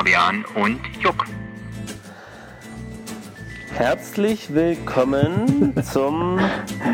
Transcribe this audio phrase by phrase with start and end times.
[0.00, 1.26] Fabian und Juck.
[3.74, 6.40] Herzlich willkommen zum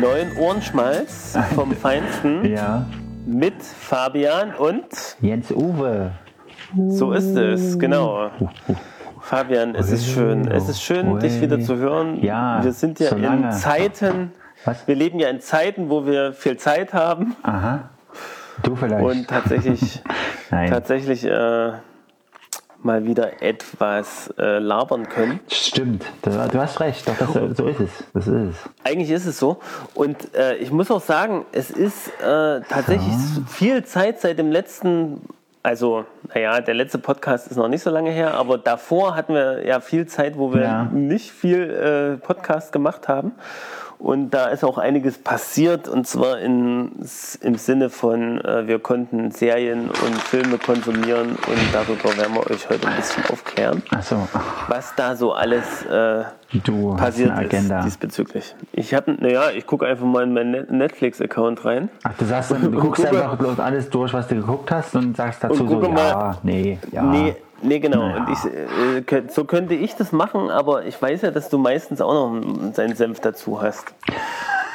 [0.01, 2.85] neuen Ohrenschmalz vom Feinsten Ja,
[3.25, 4.87] mit Fabian und
[5.21, 6.11] Jens Uwe.
[6.89, 8.29] so ist es, genau.
[9.21, 10.45] Fabian, es ist schön.
[10.51, 12.21] Es ist schön, dich wieder zu hören.
[12.21, 14.33] Ja, wir sind ja so in Zeiten,
[14.65, 14.85] Was?
[14.85, 17.89] wir leben ja in Zeiten, wo wir viel Zeit haben Aha.
[18.63, 19.01] Du vielleicht.
[19.05, 20.03] und tatsächlich,
[20.51, 20.69] Nein.
[20.71, 21.71] tatsächlich äh,
[22.87, 25.39] mal wieder etwas äh, labern können.
[25.51, 27.89] Stimmt, du, hast recht, doch, das, so ist es.
[28.13, 28.55] Das ist es.
[28.83, 29.59] Eigentlich ist es so.
[29.93, 33.13] Und äh, ich muss auch sagen, es ist äh, tatsächlich
[33.47, 35.21] viel Zeit seit dem letzten,
[35.61, 39.65] also, naja, der letzte Podcast ist noch nicht so lange her, aber davor hatten wir
[39.65, 40.83] ja viel Zeit, wo wir Ja.
[40.85, 43.33] nicht viel äh, Podcast gemacht haben.
[43.99, 46.91] Und da ist auch einiges passiert, und zwar in,
[47.41, 52.69] im Sinne von, äh, wir konnten Serien und Filme konsumieren und darüber werden wir euch
[52.69, 54.27] heute ein bisschen aufklären, Achso,
[54.67, 56.23] was da so alles äh,
[56.63, 57.79] du hast passiert eine Agenda.
[57.79, 58.55] ist diesbezüglich.
[58.71, 61.89] Ich habe, naja, ich gucke einfach mal in meinen Net- Netflix-Account rein.
[62.03, 65.43] Ach, du sagst, du guckst einfach bloß alles durch, was du geguckt hast und sagst
[65.43, 67.01] dazu so, gucke ja, mal- nee, ja.
[67.01, 68.07] Nee, nee, genau.
[68.07, 68.25] Naja.
[68.25, 72.01] Und ich, äh, so könnte ich das machen, aber ich weiß ja, dass du meistens
[72.01, 73.93] auch noch seinen Senf dazu hast.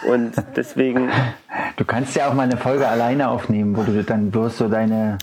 [0.09, 1.11] Und deswegen,
[1.77, 5.19] Du kannst ja auch mal eine Folge alleine aufnehmen, wo du dann bloß so deine,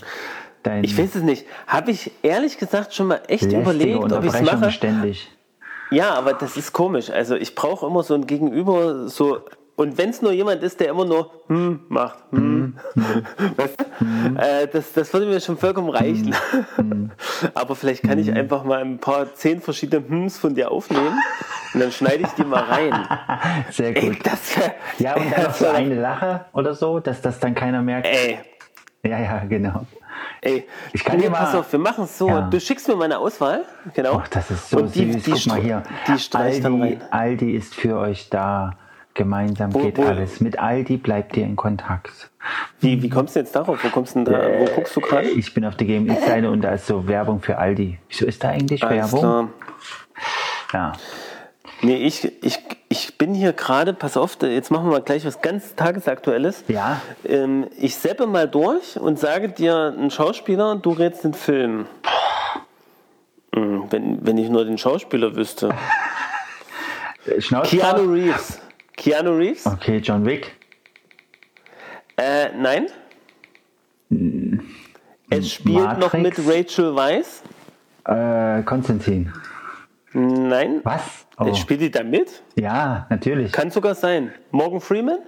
[0.62, 4.34] dein ich weiß es nicht, habe ich ehrlich gesagt schon mal echt überlegt, ob ich
[4.34, 4.70] es mache.
[4.70, 5.30] ständig.
[5.90, 7.10] Ja, aber das ist komisch.
[7.10, 9.40] Also ich brauche immer so ein Gegenüber, so
[9.80, 12.76] und wenn es nur jemand ist, der immer nur hm macht, hm,
[13.56, 14.38] weißt du?
[14.38, 16.34] Äh, das, das würde mir schon vollkommen reichen.
[17.54, 21.18] aber vielleicht kann ich einfach mal ein paar zehn verschiedene Hms von dir aufnehmen
[21.72, 22.92] und dann schneide ich die mal rein.
[23.70, 24.18] Sehr Ey, gut.
[24.22, 27.80] das wär, Ja, und dann noch so eine Lache oder so, dass das dann keiner
[27.80, 28.06] merkt.
[28.06, 28.38] Ey,
[29.02, 29.86] Ja, ja, genau.
[30.42, 30.66] ey.
[30.92, 32.28] Ich kann nee, dir mal- pass auf, wir machen es so.
[32.28, 32.42] Ja.
[32.50, 34.20] Du schickst mir meine Auswahl, genau.
[34.22, 35.22] Ach, das ist so und die, süß.
[35.22, 35.82] Die, Guck mal hier.
[36.06, 37.02] Die Aldi, rein.
[37.10, 38.76] Aldi ist für euch da.
[39.14, 40.40] Gemeinsam Wo- geht wo- alles.
[40.40, 42.30] Mit Aldi bleibt ihr in Kontakt.
[42.80, 43.82] Wie, wie kommst du jetzt darauf?
[43.84, 44.40] Wo kommst du da?
[44.58, 45.28] Wo guckst du gerade?
[45.28, 47.98] Ich bin auf der GMX-Seite und da ist so Werbung für Aldi.
[48.08, 49.20] Wieso ist da eigentlich Alles Werbung?
[49.20, 49.48] klar.
[50.72, 50.92] Ja.
[51.82, 55.40] Nee, ich, ich, ich bin hier gerade, pass auf, jetzt machen wir mal gleich was
[55.40, 56.64] ganz Tagesaktuelles.
[56.68, 57.00] Ja.
[57.26, 61.86] Ähm, ich seppe mal durch und sage dir einen Schauspieler, du rätst den Film.
[63.54, 65.74] Hm, Wenn, wenn ich nur den Schauspieler wüsste.
[67.38, 67.76] Schnauze.
[67.76, 68.59] Keanu Reeves.
[69.00, 69.66] Keanu Reeves?
[69.66, 70.52] Okay, John Wick.
[72.18, 72.86] Äh, nein.
[75.30, 76.48] Es spielt noch mit Matrix?
[76.78, 77.42] Rachel Weisz.
[78.04, 79.32] Äh, Konstantin.
[80.12, 80.80] Nein.
[80.84, 81.26] Was?
[81.38, 81.46] Oh.
[81.46, 82.42] Es spielt die da mit?
[82.58, 83.52] Ja, natürlich.
[83.52, 84.32] Kann sogar sein.
[84.50, 85.20] Morgan Freeman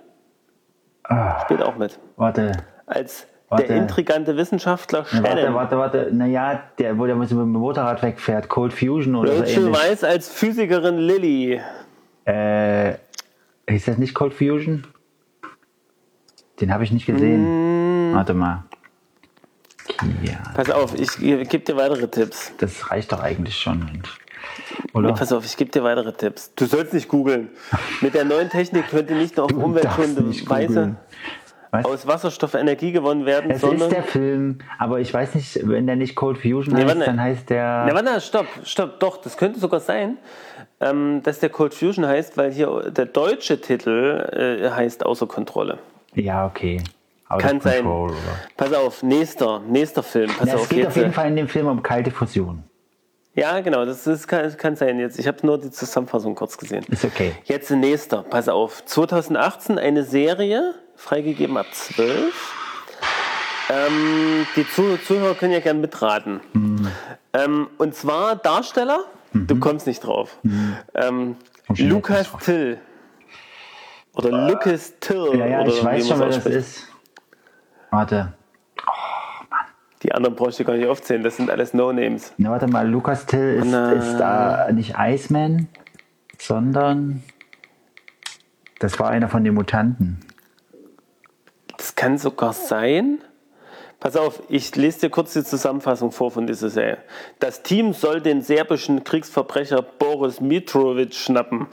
[1.04, 1.98] Ah, spielt auch mit.
[2.16, 2.52] warte.
[2.86, 3.68] Als Warte.
[3.68, 5.54] der intrigante Wissenschaftler Na, Warte, Shannon.
[5.54, 6.08] warte, warte.
[6.12, 8.48] Naja, der, wo der mit dem Motorrad wegfährt.
[8.48, 9.80] Cold Fusion oder so Rachel ähnlich.
[9.80, 11.60] Weisz als Physikerin Lilly.
[12.24, 12.94] Äh,
[13.74, 14.86] ist das nicht Cold Fusion?
[16.60, 18.10] Den habe ich nicht gesehen.
[18.10, 18.14] Mm.
[18.14, 18.64] Warte mal.
[20.22, 22.52] Ja, Pass auf, ich gebe dir weitere Tipps.
[22.58, 24.18] das reicht doch eigentlich schon, Mensch.
[24.94, 25.12] Oder?
[25.12, 26.52] Pass auf, ich gebe dir weitere Tipps.
[26.54, 27.50] Du sollst nicht googeln.
[28.00, 30.96] Mit der neuen Technik könnte nicht nur auf umweltschonende Weise googeln.
[31.72, 31.84] Was?
[31.86, 33.88] aus Wasserstoff Energie gewonnen werden, Es sondern.
[33.88, 37.20] ist der Film, aber ich weiß nicht, wenn der nicht Cold Fusion Nee, heißt, dann
[37.20, 37.86] heißt der.
[37.88, 40.18] Na, warte, stopp, stopp, doch, das könnte sogar sein,
[40.80, 45.78] ähm, dass der Cold Fusion heißt, weil hier der deutsche Titel äh, heißt Außer Kontrolle.
[46.14, 46.82] ja, okay.
[47.30, 47.86] Out Kann sein.
[47.86, 48.12] Oder?
[48.58, 50.30] Pass auf, nächster, nächster Film.
[50.38, 50.88] Pass es auf, geht jetzt.
[50.88, 52.62] auf jeden äh, Fall in dem Film um kalte Fusion.
[53.34, 55.18] Ja, genau, das, ist, kann, kann sein jetzt.
[55.18, 56.84] Ich habe nur die Zusammenfassung kurz gesehen.
[56.90, 57.32] Ist okay.
[57.44, 58.84] Jetzt der nächster, pass auf.
[58.84, 62.32] 2018 eine Serie, freigegeben ab 12.
[63.70, 66.40] Ähm, die Zuh Zuhörer können ja gern mitraten.
[66.52, 66.88] Mhm.
[67.32, 70.38] Ähm, und zwar Darsteller, du kommst nicht drauf.
[70.94, 72.78] Ähm, Komm schon Lukas Till.
[74.14, 75.34] Oder Lucas Till.
[75.34, 76.88] Ja, ja, oder ich weiß schon, wer das ist.
[77.90, 78.34] Warte.
[80.04, 82.32] Die anderen brauchst du gar nicht aufzählen, das sind alles No-Names.
[82.36, 83.92] Na, warte mal, Lukas Till ist, Na.
[83.92, 85.68] ist da nicht Iceman,
[86.38, 87.22] sondern
[88.78, 90.18] das war einer von den Mutanten.
[92.02, 93.20] Kann sogar sein.
[94.00, 96.98] Pass auf, ich lese dir kurz die Zusammenfassung vor von dieser Serie.
[97.38, 101.68] Das Team soll den serbischen Kriegsverbrecher Boris Mitrovic schnappen,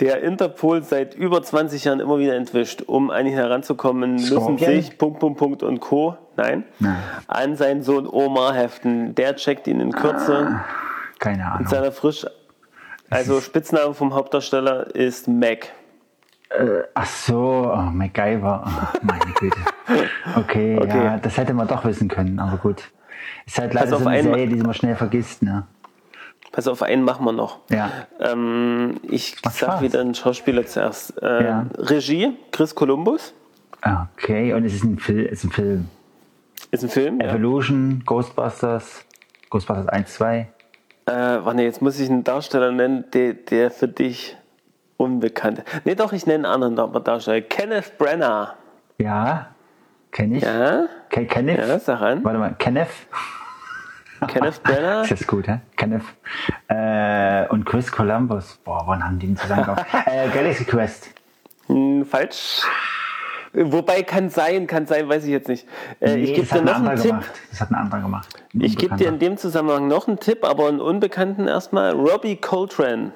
[0.00, 2.82] der Interpol seit über 20 Jahren immer wieder entwischt.
[2.84, 6.16] Um an ihn heranzukommen, müssen sich Punkt, Punkt, Punkt und Co.
[6.34, 6.96] Nein, Nein.
[7.28, 9.14] an seinen Sohn Omar heften.
[9.14, 10.62] Der checkt ihn in Kürze
[11.20, 11.58] Keine Ahnung.
[11.60, 12.26] mit seiner frisch.
[13.08, 15.68] Also Spitzname vom Hauptdarsteller ist Mac.
[16.94, 18.64] Ach so, oh, MacGyver.
[18.66, 19.56] Oh, meine Güte.
[20.36, 21.04] Okay, Okay.
[21.04, 22.90] ja, das hätte man doch wissen können, aber gut.
[23.46, 25.66] Ist halt leider auf so eine Serie, die man schnell vergisst, ne?
[26.52, 27.58] Pass auf, einen machen wir noch.
[27.70, 27.90] Ja.
[28.20, 29.82] Ähm, ich Macht sag Spaß.
[29.82, 31.20] wieder einen Schauspieler zuerst.
[31.20, 31.66] Äh, Ja.
[31.76, 33.34] Regie, Chris Columbus.
[34.16, 35.88] Okay, und es ist ein, Fil ist ein Film.
[36.70, 37.20] Ist ein Film.
[37.20, 37.28] Ja.
[37.30, 39.04] Evolution, Ghostbusters,
[39.50, 40.48] Ghostbusters 1, 2.
[41.06, 44.36] Äh, warte, jetzt muss ich einen Darsteller nennen, der, der für dich
[44.96, 45.66] unbekannt ist.
[45.84, 47.40] Nee, doch, ich nenne einen anderen Darsteller.
[47.42, 48.54] Kenneth Branagh.
[48.98, 49.48] Ja,
[50.12, 50.42] kenne ich.
[50.42, 50.86] Ja?
[51.10, 51.58] Ke Kenneth?
[51.58, 52.24] Ja, sag an.
[52.24, 52.88] Warte mal, Kenneth?
[54.28, 54.60] Kenneth.
[55.02, 55.60] Ist das gut, hä?
[55.76, 56.04] Kenneth.
[56.68, 58.58] Äh, und Chris Columbus.
[58.64, 59.84] Boah, wann haben die ihn zusammengekommen?
[60.06, 61.10] äh, Galaxy Quest.
[61.66, 62.62] Hm, falsch.
[63.56, 65.66] Wobei kann sein, kann sein, weiß ich jetzt nicht.
[66.00, 67.10] Äh, ich Nee, gebe das hat dir noch einen Tipp.
[67.10, 67.30] gemacht.
[67.50, 68.28] Das hat ein anderer gemacht.
[68.52, 71.92] Ein Ich gebe dir in dem Zusammenhang noch einen Tipp, aber einen Unbekannten erstmal.
[71.92, 73.12] Robbie Coltrane.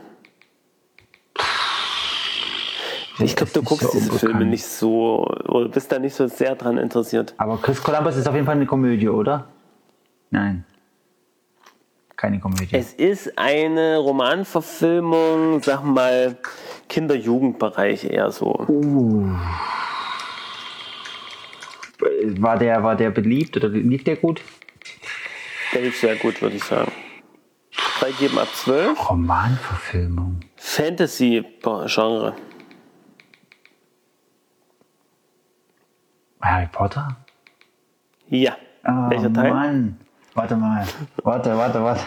[3.21, 4.51] Ich glaube, du guckst so diese Filme unbekannt.
[4.51, 7.35] nicht so, oder bist da nicht so sehr dran interessiert.
[7.39, 9.47] Aber Chris Columbus ist auf jeden Fall eine Komödie, oder?
[10.31, 10.65] Nein.
[12.17, 12.69] Keine Komödie.
[12.73, 16.37] Es ist eine Romanverfilmung, sag mal,
[16.89, 18.67] Kinder-Jugendbereich eher so.
[22.41, 24.43] war, der, war der beliebt oder lief der gut?
[25.73, 26.91] Der lief sehr gut, würde ich sagen.
[27.71, 29.11] Freigeben ab 12.
[29.11, 30.41] Romanverfilmung.
[30.57, 32.35] Fantasy-Genre.
[36.41, 37.17] Harry Potter?
[38.29, 38.57] Ja.
[38.87, 39.51] Oh, Welcher Teil?
[39.53, 40.01] Mann.
[40.35, 40.87] Warte mal.
[41.25, 42.03] Warte, warte, warte.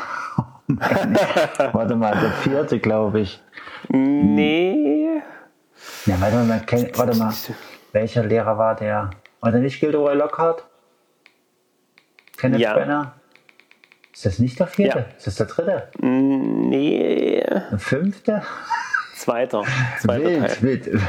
[1.74, 3.42] warte mal, der vierte, glaube ich.
[3.90, 5.22] Nee.
[6.06, 7.34] Ja, warte mal, kenn- warte mal.
[7.92, 9.10] Welcher Lehrer war der?
[9.42, 10.66] War der nicht Gilderoy Lockhart?
[12.38, 12.74] Kenneth Ja.
[12.74, 13.14] Brenner?
[14.14, 15.00] Ist das nicht der vierte?
[15.00, 15.06] Ja.
[15.18, 15.90] Ist das der dritte?
[16.00, 17.44] Nee.
[17.44, 18.44] Der fünfte?
[19.16, 19.64] Zweiter.
[20.00, 20.62] Zweiter wild, Teil.
[20.62, 21.02] wild.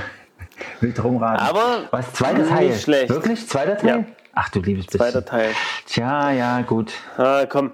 [0.81, 1.47] Wild rumraten.
[1.47, 2.75] Aber Was, zweiter nicht Teil?
[2.75, 3.09] schlecht.
[3.11, 3.49] Wirklich?
[3.49, 3.89] Zweiter Teil?
[3.99, 4.05] Ja.
[4.35, 5.01] Ach du liebes bisschen.
[5.01, 5.51] Zweiter Teil.
[5.87, 6.93] Tja, ja, gut.
[7.19, 7.73] Ah, komm.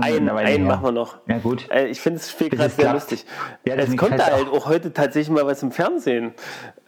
[0.00, 1.18] Einen, einen machen wir noch.
[1.26, 1.68] Ja, gut.
[1.70, 3.26] Äh, Ich finde Spiel Bis gerade es sehr lustig.
[3.66, 4.66] Ja, das es kommt gefällt halt auch.
[4.66, 6.32] heute tatsächlich mal was im Fernsehen.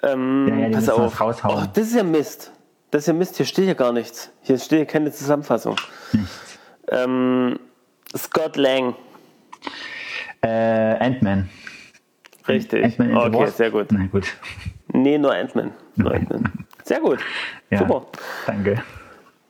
[0.03, 1.21] Ähm, Ja, ja, pass auf.
[1.21, 2.51] Oh, das ist ja Mist.
[2.91, 3.37] Das ist ja Mist.
[3.37, 4.31] Hier steht ja gar nichts.
[4.41, 5.77] Hier steht ja keine Zusammenfassung.
[6.13, 6.59] Nichts.
[6.91, 7.59] Ähm,
[8.17, 8.95] Scott Lang.
[10.41, 11.51] Äh, Ant-Man.
[12.47, 12.97] Richtig.
[12.97, 13.89] The okay, sehr gut.
[13.91, 14.29] Na gut.
[14.93, 15.71] Nee, nur Ant-Man.
[15.97, 16.45] Nur Ant-Man.
[16.85, 17.19] Sehr gut.
[17.71, 18.07] Ja, Super.
[18.47, 18.83] Danke.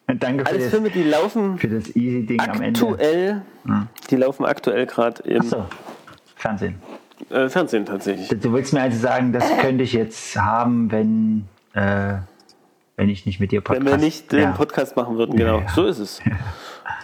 [0.09, 2.81] Und danke für Alles das, Filme, die laufen für das easy Ding am Ende.
[2.81, 3.43] aktuell.
[4.11, 5.65] Die laufen aktuell gerade im Achso,
[6.35, 6.75] Fernsehen.
[7.31, 8.29] äh, Fernsehen tatsächlich.
[8.41, 11.45] Du willst mir also sagen, das könnte ich jetzt haben, wenn,
[11.75, 12.15] äh,
[12.97, 14.51] wenn ich nicht mit dir Podcast Wenn wir nicht den ja.
[14.51, 15.61] Podcast machen würden, genau.
[15.61, 15.69] Ja.
[15.69, 16.21] So ist es.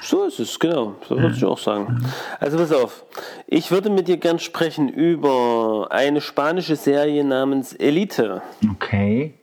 [0.04, 0.96] So ist es, genau.
[1.08, 2.04] So würde ich auch sagen.
[2.38, 3.04] Also pass auf.
[3.46, 8.42] Ich würde mit dir gern sprechen über eine spanische Serie namens Elite.
[8.70, 9.34] Okay.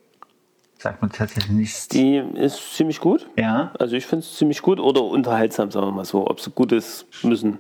[0.78, 1.88] Sagt man tatsächlich nichts.
[1.88, 3.28] Die ist ziemlich gut.
[3.38, 3.72] Ja.
[3.80, 6.28] Also ich finde es ziemlich gut oder unterhaltsam, sagen wir mal so.
[6.28, 7.58] Ob sie gut ist, müssen.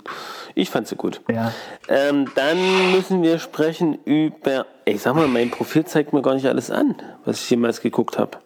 [0.55, 1.21] Ich fand sie gut.
[1.31, 1.51] Ja.
[1.87, 2.57] Ähm, dann
[2.91, 4.65] müssen wir sprechen über.
[4.85, 6.95] Ey, sag mal, mein Profil zeigt mir gar nicht alles an,
[7.25, 8.39] was ich jemals geguckt habe.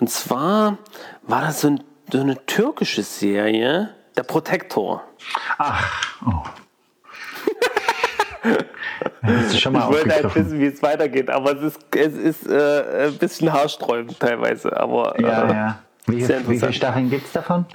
[0.00, 0.78] Und zwar
[1.22, 5.02] war das so, ein, so eine türkische Serie, Der Protektor.
[5.58, 6.42] Ach, oh.
[9.52, 13.52] Ich wollte halt wissen, wie es weitergeht, aber es ist, es ist äh, ein bisschen
[13.52, 14.76] haarsträubend teilweise.
[14.76, 15.78] Aber Ja, äh, ja.
[16.06, 16.72] Wie, wie viele.
[16.72, 17.66] Staffeln gibt es davon?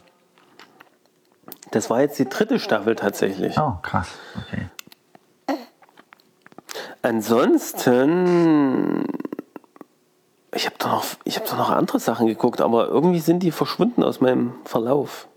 [1.72, 3.58] das war jetzt die dritte Staffel tatsächlich.
[3.58, 4.10] Oh, krass.
[4.46, 4.68] Okay.
[7.02, 9.06] Ansonsten,
[10.54, 14.04] ich habe doch, noch- ich hab noch andere Sachen geguckt, aber irgendwie sind die verschwunden
[14.04, 15.28] aus meinem Verlauf.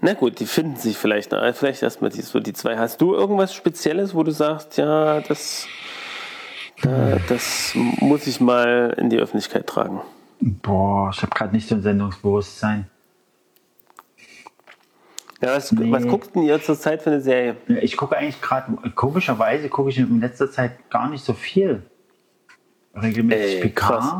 [0.00, 1.32] Na gut, die finden sich vielleicht.
[1.32, 1.42] noch.
[1.54, 2.78] Vielleicht erstmal die, so die zwei.
[2.78, 5.66] Hast du irgendwas Spezielles, wo du sagst, ja, das,
[6.84, 10.00] äh, das muss ich mal in die Öffentlichkeit tragen?
[10.40, 12.88] Boah, ich habe gerade nicht so ein Sendungsbewusstsein.
[15.40, 15.90] Ja, was, Nee.
[15.90, 17.56] was guckt denn ihr zurzeit für eine Serie?
[17.80, 21.82] Ich gucke eigentlich gerade, komischerweise gucke ich in letzter Zeit gar nicht so viel.
[22.94, 24.00] Regelmäßig Ey, Picard.
[24.00, 24.14] krass.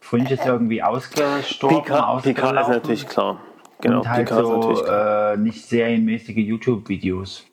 [0.00, 3.40] Vorhin ist irgendwie ausgestorben, Picard, Picard ist natürlich klar.
[3.80, 5.32] Genau, und halt Picard ist natürlich so klar.
[5.32, 7.44] äh, nicht serienmäßige YouTube-Videos.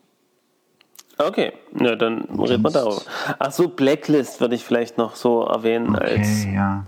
[1.20, 3.02] Okay, na dann reden wir darüber.
[3.40, 6.44] Ach so, Blacklist würde ich vielleicht noch so erwähnen als.
[6.44, 6.86] Okay, ja.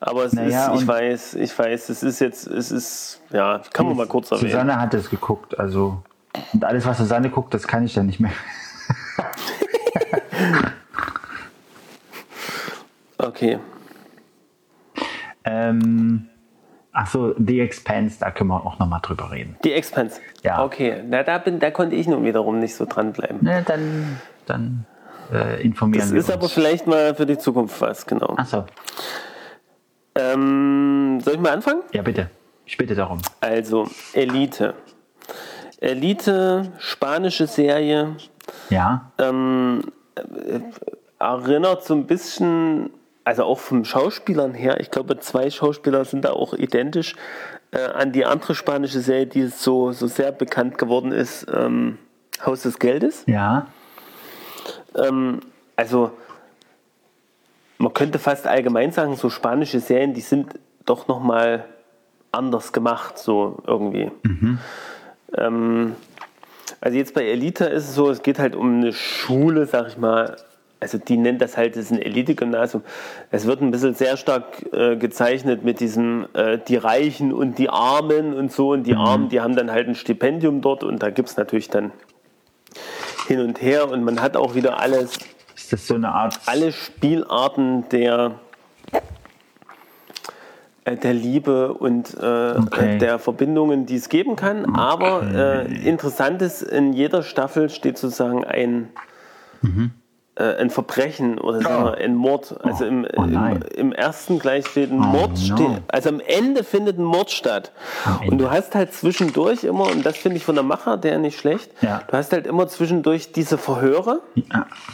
[0.00, 3.86] Aber es Naja, ist, ich weiß, ich weiß, es ist jetzt, es ist, ja, kann
[3.86, 4.50] man mal kurz erwähnen.
[4.50, 6.02] Susanne hat es geguckt, also.
[6.52, 8.32] Und alles, was Susanne guckt, das kann ich dann nicht mehr.
[13.36, 13.58] Okay.
[15.44, 16.26] Ähm,
[16.92, 19.56] ach so, The Expanse, da können wir auch nochmal drüber reden.
[19.62, 20.20] Die Expanse.
[20.42, 20.64] Ja.
[20.64, 23.38] Okay, na, da, bin, da konnte ich nun wiederum nicht so dranbleiben.
[23.42, 24.86] Ne, dann, dann
[25.32, 26.34] äh, informieren Das wir ist uns.
[26.36, 28.34] aber vielleicht mal für die Zukunft was, genau.
[28.38, 28.64] Ach so.
[30.14, 31.82] Ähm, soll ich mal anfangen?
[31.92, 32.30] Ja, bitte.
[32.64, 33.20] Ich bitte darum.
[33.40, 34.74] Also, Elite.
[35.78, 38.16] Elite, spanische Serie,
[38.70, 39.12] Ja.
[39.18, 39.82] ähm,
[40.16, 40.60] äh,
[41.18, 42.90] erinnert so ein bisschen,
[43.26, 47.16] also auch vom Schauspielern her, ich glaube, zwei Schauspieler sind da auch identisch
[47.72, 51.98] äh, an die andere spanische Serie, die so, so sehr bekannt geworden ist, ähm,
[52.44, 53.24] Haus des Geldes.
[53.26, 53.66] Ja.
[54.94, 55.40] Ähm,
[55.74, 56.12] also,
[57.78, 60.54] man könnte fast allgemein sagen, so spanische Serien, die sind
[60.84, 61.64] doch nochmal
[62.30, 64.12] anders gemacht, so irgendwie.
[65.36, 65.96] Ähm,
[66.80, 69.98] also jetzt bei Elite ist es so, es geht halt um eine Schule, sag ich
[69.98, 70.36] mal,
[70.86, 72.84] also die nennt das halt, das ist ein Elite-Gymnasium.
[73.32, 77.68] Es wird ein bisschen sehr stark äh, gezeichnet mit diesem, äh, die Reichen und die
[77.70, 78.70] Armen und so.
[78.70, 81.68] Und die Armen, die haben dann halt ein Stipendium dort und da gibt es natürlich
[81.70, 81.90] dann
[83.26, 85.18] hin und her und man hat auch wieder alles,
[85.56, 86.38] Ist das so eine Art.
[86.46, 88.32] alle Spielarten der,
[90.84, 92.98] äh, der Liebe und äh, Okay.
[92.98, 94.76] der Verbindungen, die es geben kann.
[94.76, 98.90] Aber äh, interessant ist, in jeder Staffel steht sozusagen ein,
[99.64, 99.88] äh,
[100.42, 102.54] ein Verbrechen oder sagen wir, ein Mord.
[102.62, 103.64] Also im, Oh nein.
[103.74, 105.56] im, im ersten gleich steht ein Oh Mord, no.
[105.56, 107.72] steht, also am Ende findet ein Mord statt.
[108.26, 111.38] Und du hast halt zwischendurch immer, und das finde ich von der Macher, der nicht
[111.38, 112.02] schlecht, Ja.
[112.06, 114.20] du hast halt immer zwischendurch diese Verhöre.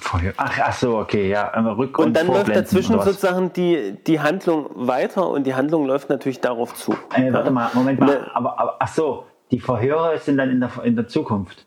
[0.00, 0.32] Vorher.
[0.36, 1.50] Ach, ach so, okay, ja.
[1.50, 6.08] einmal Rück- Und dann läuft dazwischen sozusagen die, die Handlung weiter und die Handlung läuft
[6.08, 6.92] natürlich darauf zu.
[7.14, 8.06] Äh, warte mal, Moment mal.
[8.06, 8.26] Ne.
[8.34, 11.66] Aber, aber, ach so, die Verhöre sind dann in der, in der Zukunft.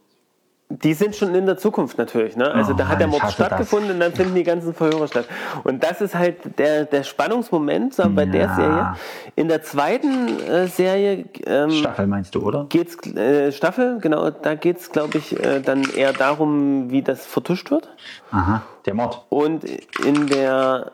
[0.70, 2.36] Die sind schon in der Zukunft natürlich.
[2.36, 2.52] Ne?
[2.52, 5.26] Also Oh da hat der Mord stattgefunden und dann finden die ganzen Verhöre statt.
[5.64, 8.56] Und das ist halt der, der Spannungsmoment wir, bei der Ja.
[8.56, 8.96] Serie.
[9.36, 12.66] In der zweiten äh, Serie ähm, Staffel meinst du, oder?
[12.68, 17.28] geht's äh, Staffel, genau, da geht es, glaube ich, äh, dann eher darum, wie das
[17.28, 17.88] vertuscht wird.
[18.32, 19.24] Aha, der Mord.
[19.30, 19.66] Und
[20.04, 20.92] in der,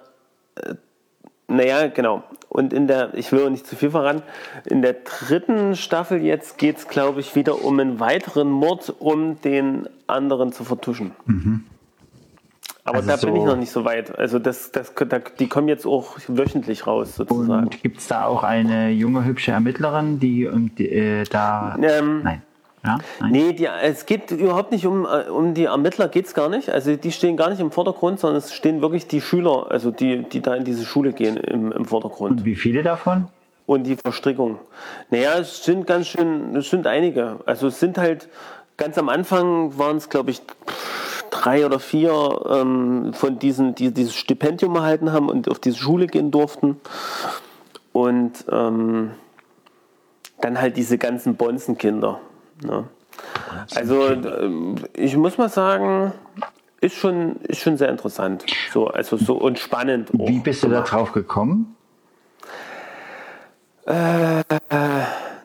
[0.55, 0.73] äh,
[1.55, 2.23] naja, genau.
[2.49, 4.23] Und in der, ich will auch nicht zu viel verraten,
[4.65, 9.39] in der dritten Staffel jetzt geht es, glaube ich, wieder um einen weiteren Mord, um
[9.41, 11.11] den anderen zu vertuschen.
[12.83, 14.17] Aber Also da bin ich so- noch nicht so weit.
[14.17, 17.63] Also das, das, da, die kommen jetzt auch wöchentlich raus, sozusagen.
[17.67, 21.77] Und gibt es da auch eine junge, hübsche Ermittlerin, die, die äh, da.
[21.81, 22.41] Ähm, Nein.
[22.83, 22.97] Ja?
[23.19, 23.31] Nein?
[23.31, 26.69] Nee, die, es geht überhaupt nicht um, äh, um die Ermittler, geht es gar nicht.
[26.69, 30.23] Also die stehen gar nicht im Vordergrund, sondern es stehen wirklich die Schüler, also die,
[30.23, 32.39] die da in diese Schule gehen, im, im Vordergrund.
[32.39, 33.27] Und wie viele davon?
[33.67, 34.59] Und die Verstrickung.
[35.11, 37.39] Naja, es sind ganz schön, es sind einige.
[37.45, 38.27] Also es sind halt,
[38.77, 40.41] ganz am Anfang waren es, glaube ich,
[41.29, 46.07] drei oder vier ähm, von diesen, die dieses Stipendium erhalten haben und auf diese Schule
[46.07, 46.81] gehen durften.
[47.93, 49.11] Und ähm,
[50.41, 52.19] dann halt diese ganzen Bonzenkinder.
[52.63, 52.85] Ne?
[53.75, 56.13] Also ähm, ich muss mal sagen,
[56.79, 58.45] ist schon, ist schon sehr interessant.
[58.73, 60.09] So, also so und spannend.
[60.17, 60.27] auch.
[60.27, 61.75] Wie bist du da drauf gekommen?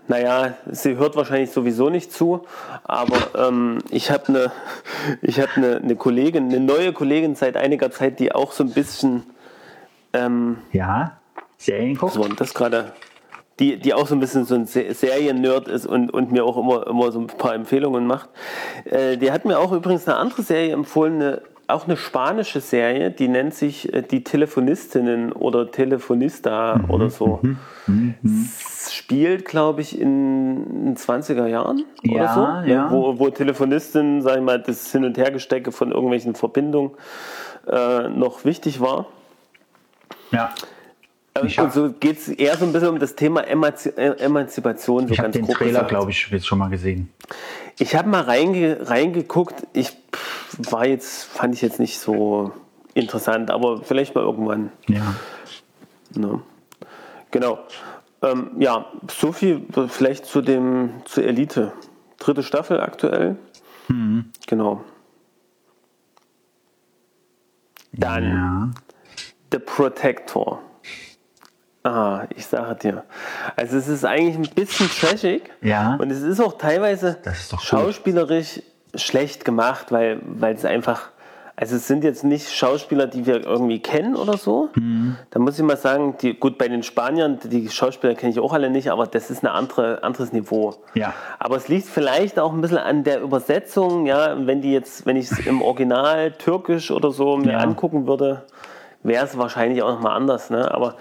[0.08, 2.46] Naja, sie hört wahrscheinlich sowieso nicht zu,
[2.84, 3.16] aber
[3.48, 4.52] ähm, ich habe eine
[5.22, 8.70] ich hab ne, ne Kollegin, eine neue Kollegin seit einiger Zeit, die auch so ein
[8.70, 9.24] bisschen,
[10.12, 11.18] ähm, Ja.
[11.58, 12.12] Serien guckt?
[12.12, 12.92] so und das gerade,
[13.58, 16.56] die, die auch so ein bisschen so ein Se- Serien-Nerd ist und, und mir auch
[16.58, 18.28] immer, immer so ein paar Empfehlungen macht.
[18.84, 23.10] Äh, die hat mir auch übrigens eine andere Serie empfohlen, eine, auch eine spanische Serie,
[23.10, 27.40] die nennt sich äh, Die Telefonistinnen oder Telefonista oder so.
[28.24, 32.64] Es spielt, glaube ich, in den 20er Jahren oder Ja, so, ne?
[32.72, 32.90] ja.
[32.90, 36.92] wo, wo Telefonistinnen, sag ich mal, das Hin- und Hergestecke von irgendwelchen Verbindungen
[37.68, 39.06] äh, noch wichtig war.
[40.30, 40.50] Ja.
[41.44, 45.08] Ich und so geht es eher so ein bisschen um das Thema Emanzi äh, Emanzipation.
[45.08, 47.10] So Ich habe ganz den grob Trailer, glaube ich, jetzt schon mal gesehen.
[47.78, 49.66] Ich habe mal reinge reingeguckt.
[49.72, 49.96] Ich
[50.56, 52.52] war jetzt, fand ich jetzt nicht so
[52.94, 54.70] interessant, aber vielleicht mal irgendwann.
[54.88, 55.14] Ja.
[56.14, 56.40] Ne?
[57.30, 57.58] Genau.
[58.22, 61.72] Ähm, ja, so viel vielleicht zu dem zur Elite.
[62.18, 63.36] Dritte Staffel aktuell.
[63.88, 64.30] Mhm.
[64.46, 64.82] Genau.
[67.92, 68.70] Dann Ja.
[69.52, 70.62] The Protector.
[71.86, 73.04] Ah, ich sage dir.
[73.54, 75.42] Also es ist eigentlich ein bisschen trashig.
[75.62, 75.96] Ja.
[76.00, 78.60] Und es ist auch teilweise Das ist schauspielerisch
[78.94, 81.10] schlecht gemacht, weil, weil es einfach,
[81.54, 84.70] also es sind jetzt nicht Schauspieler, die wir irgendwie kennen oder so.
[84.74, 85.16] Mhm.
[85.30, 88.52] Da muss ich mal sagen, die, gut, bei den Spaniern, die Schauspieler kenne ich auch
[88.52, 90.74] alle nicht, aber das ist ein andere, anderes Niveau.
[90.94, 91.14] Ja.
[91.38, 95.16] Aber es liegt vielleicht auch ein bisschen an der Übersetzung, ja, wenn die jetzt, wenn
[95.16, 97.58] ich es im Original türkisch oder so mir Ja.
[97.58, 98.42] angucken würde,
[99.06, 100.70] wäre es wahrscheinlich auch nochmal anders, ne?
[100.72, 100.94] Aber,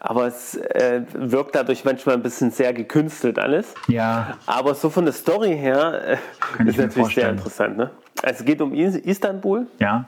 [0.00, 3.74] aber es äh, wirkt dadurch manchmal ein bisschen sehr gekünstelt alles.
[3.88, 4.36] Ja.
[4.46, 6.18] Aber so von der Story her
[6.58, 7.90] äh, ist natürlich sehr interessant, ne?
[8.22, 10.04] Also es geht um Is- Istanbul Ja.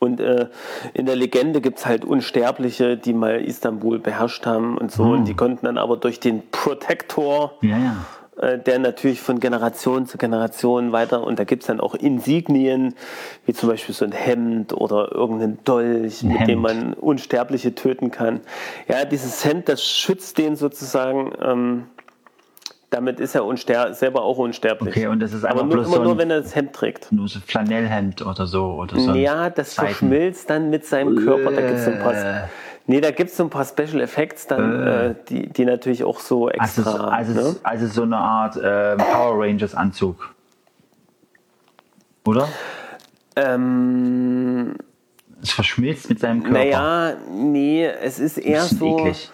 [0.00, 0.48] Und äh,
[0.94, 5.04] in der Legende gibt es halt Unsterbliche, die mal Istanbul beherrscht haben und so.
[5.04, 5.10] Hm.
[5.12, 7.96] Und die konnten dann aber durch den Protector, Ja, ja.
[8.40, 12.94] Äh, der natürlich von Generation zu Generation weiter, und da gibt es dann auch Insignien,
[13.46, 16.48] wie zum Beispiel so ein Hemd oder irgendein Dolch, mit Hemd.
[16.50, 18.40] dem man Unsterbliche töten kann.
[18.88, 21.32] Ja, dieses Hemd, das schützt den sozusagen.
[21.42, 21.86] Ähm,
[22.90, 24.94] damit ist er unster selber auch unsterblich.
[24.96, 26.54] Okay, und das ist aber einfach nur, bloß immer so nur, ein- wenn er das
[26.54, 27.10] Hemd trägt.
[27.10, 28.64] Nur so Flanellhemd oder so.
[28.74, 31.50] Oder so ein Ja, das Seiten- verschmilzt dann mit seinem Körper.
[31.50, 32.42] Da gibt's so ein Äh.
[32.86, 36.20] Nee, da gibt es so ein paar Special Effects, dann, äh, die, die natürlich auch
[36.20, 37.08] so Also, extra.
[37.08, 37.56] also, ne?
[37.62, 40.34] also so eine Art äh, Power Rangers Anzug.
[42.24, 42.48] Oder?
[43.36, 44.74] ähm,
[45.42, 46.58] Es verschmilzt mit seinem Körper.
[46.58, 48.98] naja, nee, es ist eher so.
[48.98, 49.30] eklig.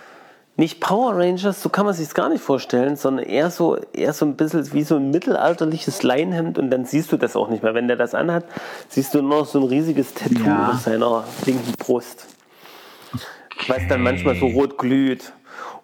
[0.59, 4.27] Nicht Power Rangers, so kann man sich gar nicht vorstellen, sondern eher so, eher so
[4.27, 7.73] ein bisschen wie so ein mittelalterliches Leinhemd und dann siehst du das auch nicht mehr.
[7.75, 8.45] Wenn der das anhat,
[8.89, 10.73] siehst du nur noch so ein riesiges Tattoo Ja.
[10.73, 12.27] auf seiner linken Brust.
[13.69, 15.33] Was dann manchmal so rot glüht.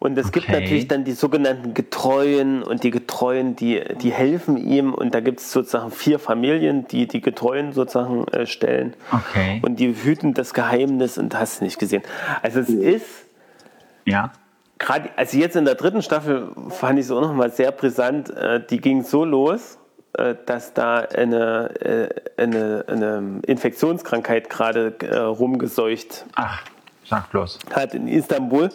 [0.01, 0.61] Und es gibt Okay.
[0.61, 5.41] natürlich dann die sogenannten Getreuen und die Getreuen, die, die helfen ihm und da gibt
[5.41, 8.95] es sozusagen vier Familien, die die Getreuen sozusagen äh, stellen.
[9.13, 9.61] Okay.
[9.65, 12.03] Und die hüten das Geheimnis und hast du nicht gesehen.
[12.43, 13.07] Also es ist
[14.05, 14.33] Ja.
[14.79, 18.31] gerade, also jetzt in der dritten Staffel fand ich es auch nochmal sehr brisant.
[18.31, 19.79] Äh, die ging so los,
[20.17, 22.09] äh, dass da eine, äh,
[22.41, 26.63] eine, eine Infektionskrankheit gerade äh, rumgeseucht Ach,
[27.09, 27.59] sag bloß.
[27.73, 28.71] hat in Istanbul.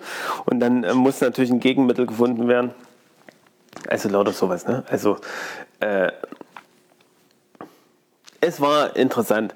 [0.46, 2.72] Und dann äh, muss natürlich ein Gegenmittel gefunden werden.
[3.88, 4.84] Also lauter sowas, ne?
[4.90, 5.18] Also
[5.80, 6.12] äh,
[8.42, 9.56] es war interessant.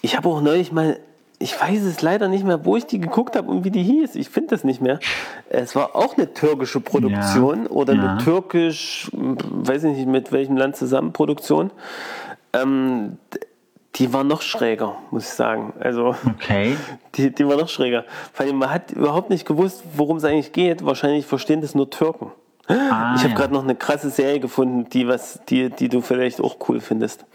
[0.00, 0.98] Ich habe auch neulich mal,
[1.38, 4.14] ich weiß es leider nicht mehr, wo ich die geguckt habe und wie die hieß.
[4.14, 5.00] Ich finde das nicht mehr.
[5.48, 8.02] Es war auch eine türkische Produktion Ja, oder ja.
[8.02, 11.70] eine türkisch, weiß ich nicht mit welchem Land zusammen Produktion.
[12.52, 13.18] Ähm,
[13.96, 15.74] die war noch schräger, muss ich sagen.
[15.78, 16.76] Also Okay.
[17.14, 18.04] die, die war noch schräger.
[18.32, 20.84] Vor allem, man hat überhaupt nicht gewusst, worum es eigentlich geht.
[20.84, 22.32] Wahrscheinlich verstehen das nur Türken.
[22.68, 23.34] Ah, ich habe ja.
[23.34, 27.26] gerade noch eine krasse Serie gefunden, die, was, die, die du vielleicht auch cool findest.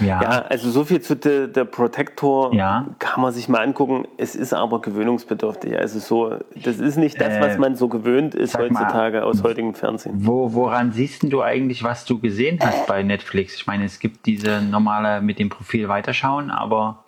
[0.00, 0.20] Ja.
[0.22, 2.86] Ja, also so viel zu The, The Protector Ja.
[2.98, 4.06] kann man sich mal angucken.
[4.16, 5.76] Es ist aber gewöhnungsbedürftig.
[5.78, 9.24] Also so, das ist nicht das, Äh, was man so gewöhnt ist sag mal, heutzutage
[9.24, 10.26] aus heutigem Fernsehen.
[10.26, 13.54] Wo, woran siehst du eigentlich, was du gesehen hast bei Netflix?
[13.54, 17.04] Ich meine, es gibt diese normale mit dem Profil weiterschauen, aber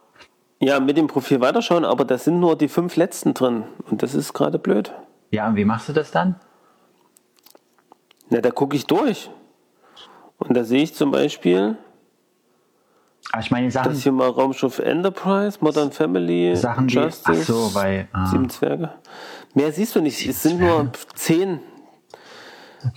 [0.61, 3.65] Ja, mit dem Profil weiterschauen, aber da sind nur die fünf letzten drin.
[3.91, 4.93] Und das ist gerade blöd.
[5.33, 6.37] ja, und wie machst du das dann?
[8.31, 9.31] Na, da gucke ich durch.
[10.39, 11.77] Und da sehe ich zum Beispiel,
[13.33, 17.45] Aber ich meine, Sachen, Das hier mal Raumschiff Enterprise, Modern Family, Sachen die, Justice, ach
[17.45, 18.91] so, weil, ah, Sieben Zwerge.
[19.55, 21.61] Mehr siehst du nicht, es sind nur zehn.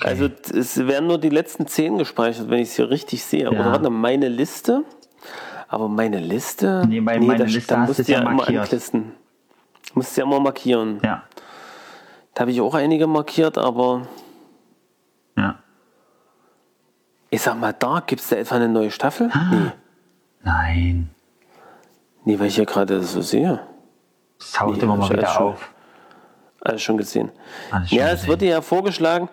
[0.02, 3.50] Also es werden nur die letzten zehn gespeichert, wenn ich es hier richtig sehe.
[3.50, 4.84] Oder warte, meine Liste.
[5.68, 6.84] Aber meine Liste.
[6.88, 9.13] Nee, bei meiner da- Liste da musst du ja immer anklisten.
[9.94, 11.00] Musst du ja immer markieren.
[11.04, 11.24] ja,
[12.36, 14.08] Da habe ich auch einige markiert, aber
[15.36, 15.58] ja.
[17.32, 19.30] ich sag mal, da gibt es da etwa eine neue Staffel?
[19.34, 19.50] Ah.
[19.52, 19.72] Nee.
[20.43, 21.10] Nein.
[22.25, 23.62] Nee, weil ich hier gerade so sehe.
[24.39, 25.71] Es taucht Nee, immer mal alles wieder schon- auf.
[26.62, 27.32] Alles schon gesehen.
[27.71, 28.30] Alles schon ja, es gesehen.
[28.30, 29.30] wurde ja vorgeschlagen.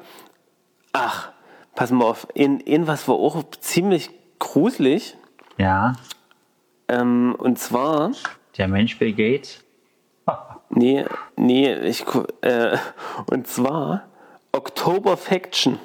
[0.93, 1.31] Ach,
[1.75, 2.27] pass mal auf.
[2.35, 5.17] In, in was war auch ziemlich gruselig.
[5.59, 5.95] Ja,
[6.89, 8.13] Ähm, und zwar,
[8.57, 9.65] der Mensch Bill Gates.
[10.71, 11.05] nee,
[11.37, 12.05] nee, ich,
[12.43, 12.77] äh,
[13.29, 14.05] und zwar
[14.53, 15.81] Oktober Faction.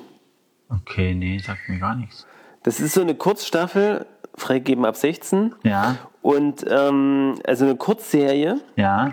[0.69, 2.27] Okay, nee, sagt mir gar nichts.
[2.63, 4.05] Das ist so eine Kurzstaffel,
[4.36, 5.54] freigegeben ab 16.
[5.63, 8.60] Ja, Und ähm, also eine Kurzserie.
[8.76, 9.12] ja,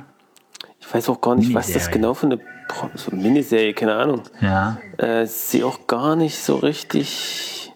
[0.80, 2.38] Ich weiß auch gar nicht, was das genau für eine
[2.96, 4.22] so eine Miniserie, keine Ahnung.
[4.42, 4.76] ja.
[4.98, 7.72] Äh, sie auch gar nicht so richtig.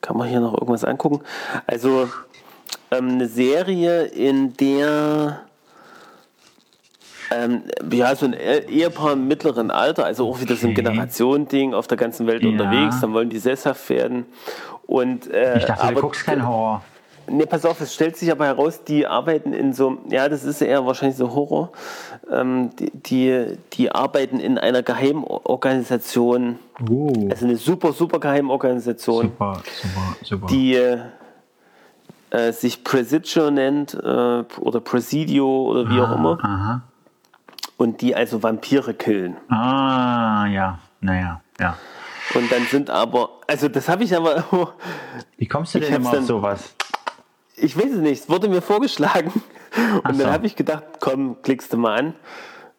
[0.00, 1.20] Kann man hier noch irgendwas angucken?
[1.66, 2.08] Also
[2.90, 5.42] ähm, eine Serie, in der
[7.30, 7.62] ähm,
[7.92, 10.74] ja so ein E- Ehepaar im mittleren Alter, also auch wieder so ein.
[10.74, 12.48] Generationending auf der ganzen Welt Ja.
[12.48, 14.26] unterwegs, dann wollen die sesshaft werden.
[14.88, 16.82] Und, äh, Ich dachte, aber, du guckst keinen Horror.
[17.30, 20.62] Ne, pass auf, es stellt sich aber heraus, die arbeiten in so, ja, das ist
[20.62, 21.72] eher wahrscheinlich so Horror.
[22.32, 29.60] Ähm, die, die, die arbeiten in einer Geheimorganisation, Uh, also eine super, super Geheimorganisation, super,
[29.82, 30.46] super, super.
[30.46, 30.74] die
[32.30, 33.98] äh, sich Presidio nennt äh,
[34.60, 36.38] oder Presidio oder wie auch immer.
[36.42, 36.82] Aha.
[37.76, 39.36] Und die also Vampire killen.
[39.48, 41.76] Ah, ja, naja, ja.
[42.34, 44.74] Und dann sind aber, also das habe ich aber,
[45.36, 46.74] Wie kommst du denn immer auf dann- sowas?
[47.56, 49.32] ich weiß es nicht, es wurde mir vorgeschlagen.
[49.76, 50.22] Und Ach so.
[50.22, 52.14] dann habe ich gedacht, komm, klickst du mal an.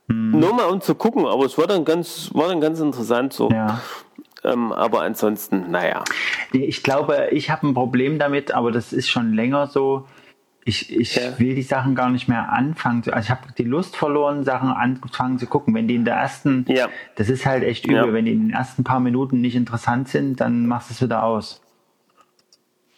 [0.09, 0.39] Hm.
[0.39, 3.49] Nur mal um zu gucken, aber es war dann ganz, war dann ganz interessant so.
[3.49, 3.81] Ja.
[4.43, 6.03] Ähm, aber ansonsten, naja.
[6.53, 10.07] Ich glaube, ich habe ein Problem damit, aber das ist schon länger so.
[10.69, 11.39] Ich, ich Ja.
[11.39, 13.01] will die Sachen gar nicht mehr anfangen.
[13.01, 15.73] zu- Also ich habe die Lust verloren, Sachen angefangen zu gucken.
[15.73, 16.87] Wenn die in der ersten, Ja.
[17.15, 17.95] das ist halt echt übel.
[18.07, 18.13] Ja.
[18.13, 21.23] Wenn die in den ersten paar Minuten nicht interessant sind, dann machst du es wieder
[21.23, 21.61] aus.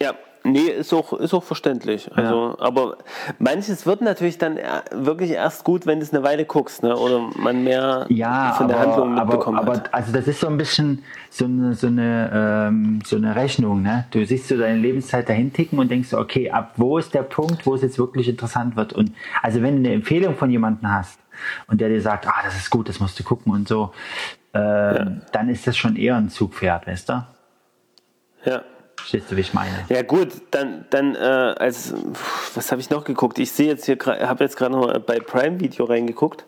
[0.02, 0.12] Ja,
[0.44, 2.10] nee, ist auch, ist auch verständlich.
[2.14, 2.96] Also, aber
[3.38, 6.96] manches wird natürlich dann er- wirklich erst gut, wenn du es eine Weile guckst, ne?
[6.96, 9.94] Oder man mehr Ja, von der aber, Handlung aber, mitbekommen aber hat.
[9.94, 12.30] also das ist so ein bisschen so eine, so eine,
[12.68, 13.82] ähm, so eine Rechnung.
[13.82, 14.06] Ne?
[14.10, 17.22] Du siehst so deine Lebenszeit dahin ticken und denkst so, okay, ab wo ist der
[17.22, 18.92] Punkt, wo es jetzt wirklich interessant wird?
[18.92, 21.18] Und also wenn du eine Empfehlung von jemandem hast
[21.68, 23.92] und der dir sagt, ah, das ist gut, das musst du gucken und so,
[24.52, 27.24] äh, dann ist das schon eher ein Zugpferd, weißt du?
[28.44, 28.62] Ja.
[29.02, 29.84] Verstehst du, wie ich meine?
[29.88, 31.92] Ja gut, dann, dann äh, als
[32.54, 33.40] was habe ich noch geguckt?
[33.40, 36.44] Ich sehe jetzt hier, habe jetzt gerade noch bei Prime Video reingeguckt.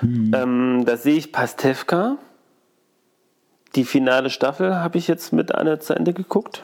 [0.00, 0.32] Mhm.
[0.32, 2.16] Ähm, da sehe ich Pastewka.
[3.74, 6.62] Die finale Staffel habe ich jetzt mit Anne zu Ende geguckt.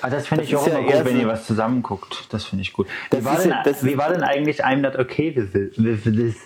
[0.00, 2.28] Ah, das finde ich auch ja immer gut, wenn ihr was zusammen guckt.
[2.30, 2.86] Das finde ich gut.
[3.10, 5.72] Wie war, denn, ja- wie war denn eigentlich I'm not okay with this?
[5.76, 6.36] With this?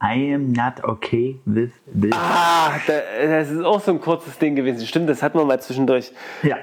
[0.00, 2.12] I am not okay with this.
[2.14, 4.86] Ah, da, das ist auch so ein kurzes Ding gewesen.
[4.86, 6.12] Stimmt, das hatten wir mal zwischendurch.
[6.44, 6.56] Ja.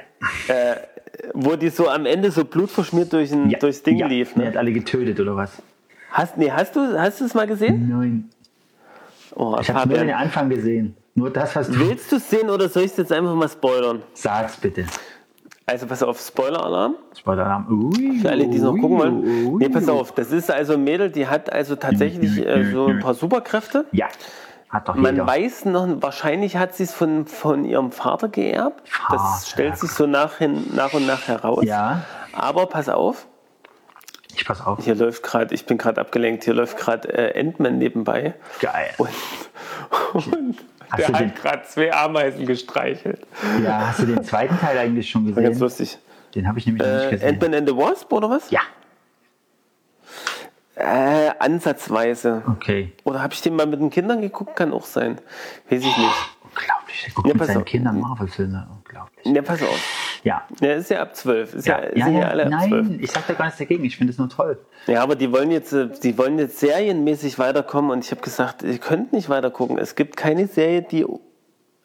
[0.48, 0.76] Äh,
[1.34, 3.60] wo die so am Ende so blutverschmiert durch ein, ja.
[3.60, 4.08] durchs Ding ja.
[4.08, 4.36] lief.
[4.36, 4.48] Ne?
[4.48, 5.62] hat alle getötet oder was?
[6.12, 7.90] Hast, nee, hast du hast du es mal gesehen?
[7.90, 8.30] Nein.
[9.36, 10.12] Oh, Ich habe nur den.
[10.12, 10.96] Anfang gesehen.
[11.14, 13.50] Nur das, was du Willst du es sehen oder soll ich es jetzt einfach mal
[13.50, 14.02] spoilern?
[14.14, 14.86] sagst, bitte.
[15.66, 16.96] Also pass auf, Spoiler-Alarm.
[17.18, 17.92] Spoiler-Alarm.
[17.98, 19.48] Ui, Für alle, die es noch gucken wollen.
[19.48, 19.58] ui.
[19.60, 23.00] Nee, pass auf, das ist also ein Mädel, die hat also tatsächlich äh, so ein
[23.00, 23.86] paar Superkräfte.
[23.92, 24.08] Ja,
[24.76, 28.88] hat doch Man weiß noch, wahrscheinlich hat sie es von, von ihrem Vater geerbt.
[28.88, 29.16] Vater.
[29.16, 30.40] Das stellt sich so nach,
[30.74, 31.64] nach und nach heraus.
[31.66, 33.26] Ja, Aber pass auf,
[34.36, 34.84] ich pass auf.
[34.84, 38.34] hier läuft gerade, ich bin gerade abgelenkt, hier läuft gerade äh, Endman nebenbei.
[38.60, 38.90] Geil.
[38.98, 39.10] Und,
[40.34, 40.58] und
[40.92, 43.26] Hast der hat gerade zwei Ameisen gestreichelt.
[43.64, 45.62] Ja, hast du den zweiten Teil eigentlich schon War ganz gesehen?
[45.64, 45.98] lustig.
[46.36, 47.30] Den habe ich nämlich noch nicht Äh, gesehen.
[47.30, 48.52] Ant-Man and the Wasp oder was?
[48.52, 48.60] Ja,
[50.76, 52.44] Äh, ansatzweise.
[52.48, 52.92] okay.
[53.06, 54.56] Oder habe ich den mal mit den Kindern geguckt?
[54.56, 55.18] Kann auch sein.
[55.70, 56.30] Weiß ich nicht.
[56.44, 57.04] Unglaublich.
[57.06, 57.66] Der guckt Ja, mit seinen auf.
[57.66, 58.68] Kindern Marvel-Filme.
[58.78, 59.26] Unglaublich.
[59.26, 60.20] Ja, pass auf.
[60.24, 60.44] Ja.
[60.62, 61.54] Der ist ja ab 12.
[61.56, 62.28] Ist ja, Ja, sind ja, ja ja.
[62.28, 62.72] alle ab 12.
[62.88, 63.84] Nein, ich sag da gar nichts dagegen.
[63.86, 64.58] Ich finde es nur toll.
[64.88, 68.64] Ja, aber die wollen jetzt, äh, die wollen jetzt serienmäßig weiterkommen und ich habe gesagt,
[68.64, 69.78] ihr könnt nicht weiter gucken.
[69.78, 71.06] Es gibt keine Serie, die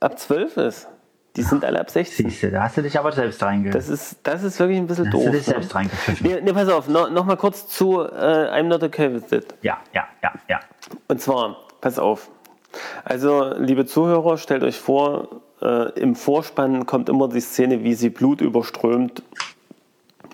[0.00, 0.88] ab 12 ist.
[1.36, 2.28] Die sind alle ab 16.
[2.28, 3.70] Siehst du, da hast du dich aber selbst reinge...
[3.70, 5.24] Das ist, das ist wirklich ein bisschen Da hast doof.
[5.26, 5.52] du dich ne?
[5.54, 6.26] selbst reingepfiffen.
[6.26, 9.46] Nee, nee, pass auf, no, noch mal kurz zu äh, I'm Not Okay With It.
[9.62, 10.60] Ja, ja, ja, ja.
[11.08, 12.28] Und zwar, pass auf.
[13.04, 15.28] Also, liebe Zuhörer, stellt euch vor,
[15.62, 19.22] äh, im Vorspann kommt immer die Szene, wie sie blutüberströmt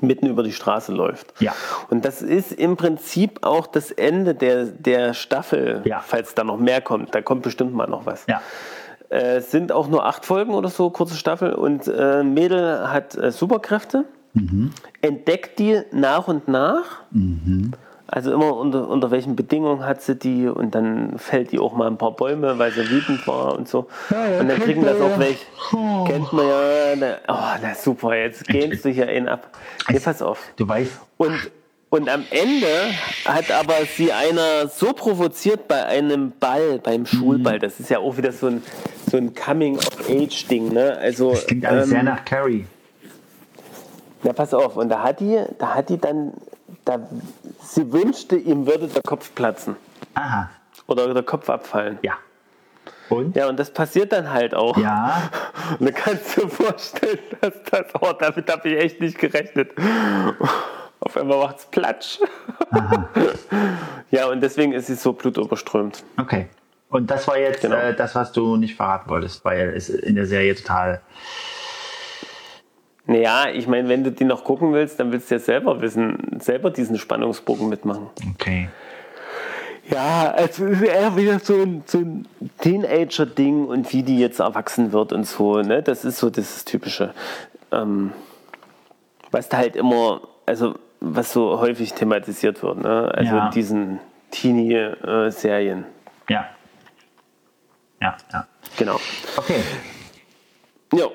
[0.02, 1.32] mitten über die Straße läuft.
[1.40, 1.54] Ja.
[1.88, 6.00] Und das ist im Prinzip auch das Ende der, der Staffel, Ja.
[6.04, 7.14] falls da noch mehr kommt.
[7.14, 8.26] Da kommt bestimmt mal noch was.
[8.26, 8.42] Ja.
[9.11, 11.53] Äh, es sind auch nur acht Folgen oder so, kurze Staffel.
[11.55, 14.05] Und äh, Mädel hat äh, Superkräfte,
[15.01, 17.03] entdeckt die nach und nach.
[18.09, 21.88] Also immer unter, unter welchen Bedingungen hat sie die und dann fällt die auch mal
[21.88, 23.88] ein paar Bäume, weil sie wütend war und so.
[24.11, 25.19] ja, und dann kriegen das auch ja.
[25.19, 25.45] welche.
[26.07, 26.97] Kennt man ja.
[26.97, 29.49] Na, oh, na super, jetzt gehst du hier einen ab.
[29.90, 30.38] Nee, pass auf.
[30.57, 31.51] Du weißt, Und,
[31.96, 32.66] und am Ende
[33.24, 37.59] hat aber sie einer so provoziert bei einem Ball, beim Schulball.
[37.59, 38.62] Das ist ja auch wieder so ein,
[39.11, 40.72] so ein Coming-of-Age-Ding.
[40.72, 40.96] Ne?
[41.00, 42.66] Also, das klingt alles sehr ähm, nach Carrie.
[44.22, 44.76] na, pass auf.
[44.76, 46.32] Und da hat die, da hat die dann,
[46.85, 47.09] da,
[47.62, 49.76] sie wünschte, ihm würde der Kopf platzen.
[50.14, 50.50] Aha,
[50.87, 51.98] Oder der Kopf abfallen.
[52.02, 52.12] ja.
[53.09, 53.37] Und?
[53.37, 54.76] Ja, und das passiert dann halt auch.
[54.76, 55.30] Ja,
[55.78, 59.70] Und dann kannst du dir vorstellen, dass das, oh, damit habe ich echt nicht gerechnet.
[61.07, 62.19] Auf einmal macht es Platsch.
[64.11, 66.03] ja, und deswegen ist sie so blutüberströmt.
[66.21, 66.49] okay.
[66.88, 67.77] Und das war jetzt Genau.
[67.77, 71.01] äh, das, was du nicht verraten wolltest, weil es in der Serie total.
[73.07, 76.38] Naja, ich meine, wenn du die noch gucken willst, dann willst du ja selber wissen,
[76.40, 78.09] selber diesen Spannungsbogen mitmachen.
[78.35, 78.69] Okay.
[79.90, 82.27] Ja, es ist eher wieder so ein, so ein
[82.59, 85.61] Teenager-Ding und wie die jetzt erwachsen wird und so.
[85.62, 85.83] Ne?
[85.83, 87.14] Das ist so das Typische.
[87.71, 88.12] Ähm,
[89.31, 92.78] was da halt immer, also was so häufig thematisiert wird.
[92.78, 93.11] Ne?
[93.14, 93.46] Also Ja.
[93.46, 95.85] in diesen Teenie-Serien.
[96.28, 96.46] Ja.
[98.00, 98.46] Ja, ja.
[98.76, 98.98] Genau.
[99.37, 99.61] Okay.
[100.92, 101.06] Ja.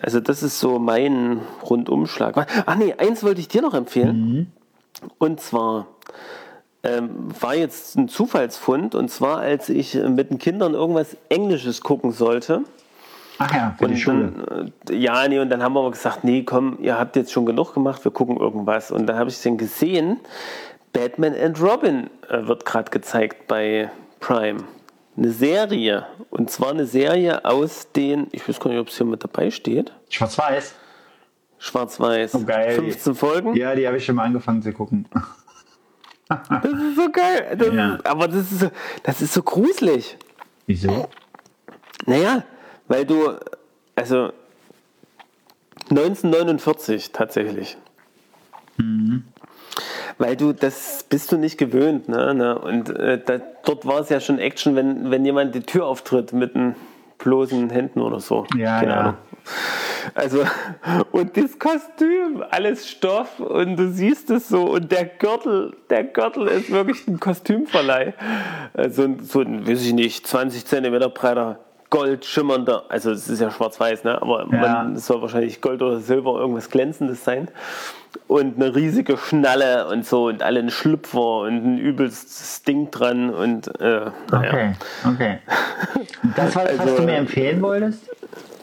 [0.00, 2.46] Also das ist so mein Rundumschlag.
[2.66, 4.52] Ach nee, eins wollte ich dir noch empfehlen.
[5.18, 5.86] Und zwar
[6.84, 8.94] ähm, war jetzt ein Zufallsfund.
[8.94, 12.62] Und zwar, als ich mit den Kindern irgendwas Englisches gucken sollte.
[13.38, 14.32] Ach ja, für die Und Schule.
[14.48, 17.32] dann, äh, ja, nee, und dann haben wir aber gesagt, nee, komm, ihr habt jetzt
[17.32, 18.90] schon genug gemacht, wir gucken irgendwas.
[18.90, 20.18] Und dann habe ich dann gesehen,
[20.92, 24.64] Batman and Robin äh, wird gerade gezeigt bei Prime.
[25.16, 26.06] Eine Serie.
[26.30, 29.50] Und zwar eine Serie aus den, ich weiß gar nicht, ob es hier mit dabei
[29.50, 29.92] steht.
[30.10, 30.74] Schwarz-Weiß.
[31.58, 32.34] Schwarz-Weiß.
[32.36, 32.72] Oh, geil.
[32.72, 33.54] 15 Folgen.
[33.56, 35.06] Ja, die habe ich schon mal angefangen zu gucken.
[36.28, 37.56] Das ist so geil.
[37.56, 37.94] Das Ja.
[37.94, 38.70] ist, aber das ist, so,
[39.02, 40.18] das ist so gruselig.
[40.66, 41.08] Wieso?
[42.04, 42.42] Naja,
[42.88, 43.34] weil du,
[43.94, 44.32] also
[45.90, 47.76] 1949 tatsächlich.
[50.18, 52.08] Weil du, das bist du nicht gewöhnt.
[52.08, 52.34] Ne?
[52.34, 52.58] ne?
[52.58, 56.32] Und äh, da, dort war es ja schon Action, wenn, wenn jemand die Tür auftritt
[56.32, 56.74] mit den
[57.18, 58.46] bloßen Händen oder so.
[58.56, 59.00] Ja, Keine ja.
[59.00, 59.14] Ahnung.
[60.14, 60.44] Also,
[61.12, 66.48] und das Kostüm, alles Stoff und du siehst es so und der Gürtel, der Gürtel
[66.48, 68.14] ist wirklich ein Kostümverleih.
[68.74, 71.58] Also so ein, weiß ich nicht, 20 Zentimeter breiter,
[71.90, 74.20] gold schimmernder, also es ist ja schwarz-weiß, ne?
[74.20, 74.60] aber Ja.
[74.60, 77.48] man, es soll wahrscheinlich Gold oder Silber, irgendwas Glänzendes sein.
[78.26, 83.30] Und eine riesige Schnalle und so und alle ein Schlüpfer und ein übelstes Ding dran
[83.30, 84.48] und äh, naja.
[84.48, 84.72] Okay,
[85.06, 85.38] okay.
[86.36, 88.10] Das, was, was Also, du mir empfehlen wolltest?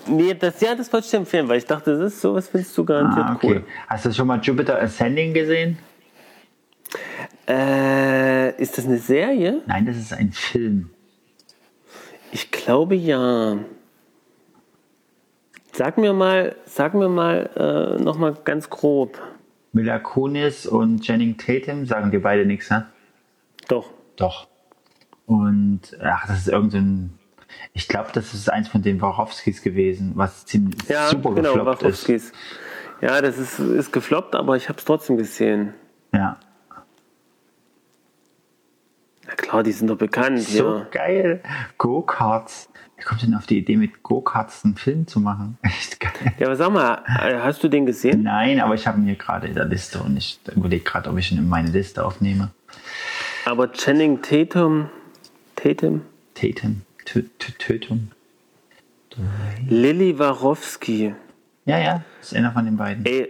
[0.08, 2.78] Nee, das, ja, das wollte ich dir empfehlen, weil ich dachte, das ist sowas findest
[2.78, 3.48] du garantiert Ah, okay.
[3.48, 3.64] cool.
[3.88, 5.78] Hast du schon mal Jupiter Ascending gesehen?
[7.48, 9.62] Äh, ist das eine Serie?
[9.68, 10.90] Nein, das ist ein Film.
[12.36, 13.60] Ich glaube ja.
[15.72, 19.22] Sag mir mal, sag mir mal äh, noch mal ganz grob.
[19.72, 22.88] Mila Kunis und Channing Tatum sagen dir beide nichts, ne?
[23.70, 23.90] Doch.
[24.18, 24.50] Doch.
[25.26, 27.18] Und ach, das ist irgendein.
[27.72, 31.84] Ich glaube, das ist eins von den Warowskis gewesen, was ziemlich Ja, super genau, gefloppt
[31.84, 31.86] ist.
[31.86, 32.34] Wachowskis.
[33.00, 35.74] Ja, das ist, ist gefloppt, aber ich habe es trotzdem gesehen.
[36.12, 36.38] Ja.
[39.38, 40.42] Klar, die sind doch bekannt.
[40.42, 40.88] So ja.
[40.92, 41.42] geil.
[41.78, 42.70] Go-Karts.
[42.96, 45.58] Wer kommt denn auf die Idee, mit Go-Karts einen Film zu machen?
[45.62, 46.34] Echt geil.
[46.40, 48.24] ja, aber sag mal, äh, hast du den gesehen?
[48.24, 51.18] Nein, aber ich habe ihn hier gerade in der Liste und ich überlege gerade, ob
[51.18, 52.52] ich ihn in meine Liste aufnehme.
[53.46, 54.90] Aber Channing Tatum,
[55.56, 56.02] Tatum,
[56.34, 56.82] Tatum.
[57.06, 58.12] Tö Tö Tötung.
[59.68, 61.14] Lilly Warowski.
[61.66, 63.06] Ja, ja, ist einer von den beiden.
[63.06, 63.30] Ey,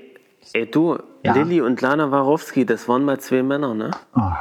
[0.53, 1.33] ey du, Ja.
[1.33, 3.91] Lilly und Lana Warowski, das waren mal zwei Männer, ne?
[4.15, 4.31] Oh.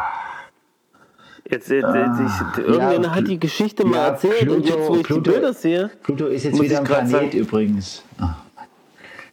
[1.50, 2.20] Jetzt, jetzt, jetzt
[2.57, 5.30] ich, irgendjemand hat die Geschichte mal ja, erzählt und Pluto- jetzt, wo ich Pluto- die
[5.30, 7.30] Bilder sehe, Pluto ist jetzt wieder ein Planet sagen.
[7.33, 8.02] übrigens.
[8.18, 8.37] Oh, Mann.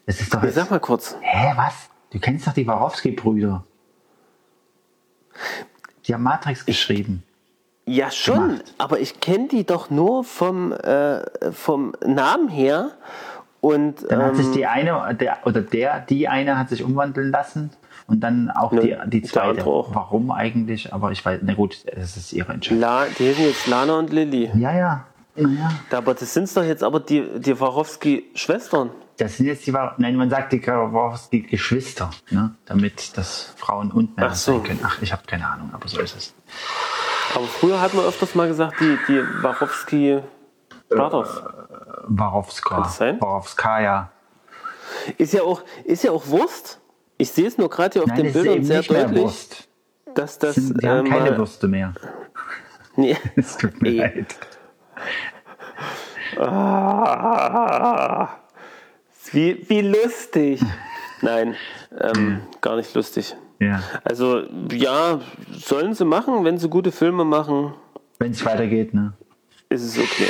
[0.06, 1.90] das ist doch jetzt, sag mal kurz, Hä, was?
[2.12, 3.64] Du kennst doch die Warowski-Brüder.
[6.06, 7.24] Die haben Matrix geschrieben.
[7.86, 8.74] ja schon, gemacht.
[8.78, 11.22] aber ich kenne die doch nur vom, äh,
[11.54, 12.92] vom Namen her
[13.62, 17.32] und Dann hat sich ähm, die eine, der, oder der, die eine hat sich umwandeln
[17.32, 17.70] lassen
[18.08, 19.66] und dann auch die, die der zweite.
[19.66, 19.94] auch.
[19.94, 20.94] Warum eigentlich?
[20.94, 22.82] Aber ich weiß, na gut, das ist ihre Entscheidung.
[22.82, 24.52] La, die heißen jetzt Lana und Lilly.
[24.56, 25.06] Ja, ja.
[25.36, 25.72] Naja.
[25.92, 28.92] Aber das sind doch jetzt aber die, die Warowski-Schwestern.
[29.18, 32.56] Das sind jetzt die, nein, man sagt die Warowski-Geschwister, ne?
[32.66, 34.54] damit das Frauen und Männer Ach so.
[34.54, 34.80] sein können.
[34.84, 36.34] Ach, ich habe keine Ahnung, aber so ist es.
[37.36, 40.22] Aber früher hat man öfters mal gesagt, die, die Warowski
[40.90, 41.42] Brothers.
[42.08, 42.78] Warowska.
[42.82, 43.22] das sein?
[43.22, 44.12] Warowskaja.
[45.18, 46.81] Ist ja auch, ist ja auch Wurst.
[47.22, 49.68] Ich sehe es nur gerade hier auf Nein, den Bildern sehr nicht mehr deutlich, Wurst.
[50.16, 50.56] dass das.
[50.56, 51.94] Die haben äh, keine Würste mehr.
[52.98, 53.16] Nee.
[53.38, 53.98] Es tut mir Ey.
[53.98, 54.36] leid.
[56.38, 58.28] Ah,
[59.32, 60.62] wie, wie lustig.
[61.22, 61.56] Nein,
[62.00, 63.36] ähm, gar nicht lustig.
[63.60, 63.82] Ja.
[64.04, 67.74] Also, ja, sollen sie machen, wenn sie gute Filme machen,
[68.20, 69.14] Wenn es weitergeht, ne?
[69.72, 70.28] Ist es okay.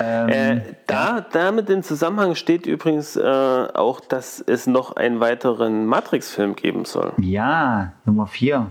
[0.00, 5.86] Ähm, Äh, da, damit in Zusammenhang steht übrigens äh, auch, dass es noch einen weiteren
[5.86, 7.12] Matrix-Film geben soll.
[7.18, 8.66] ja, Nummer 4.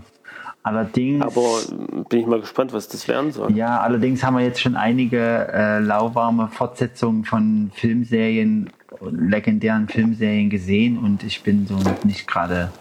[0.63, 1.23] Allerdings.
[1.25, 3.51] Aber bin ich mal gespannt, was das werden soll.
[3.53, 10.99] Ja, allerdings haben wir jetzt schon einige äh, lauwarme Fortsetzungen von Filmserien, legendären Filmserien gesehen
[10.99, 12.71] und ich bin so nicht gerade,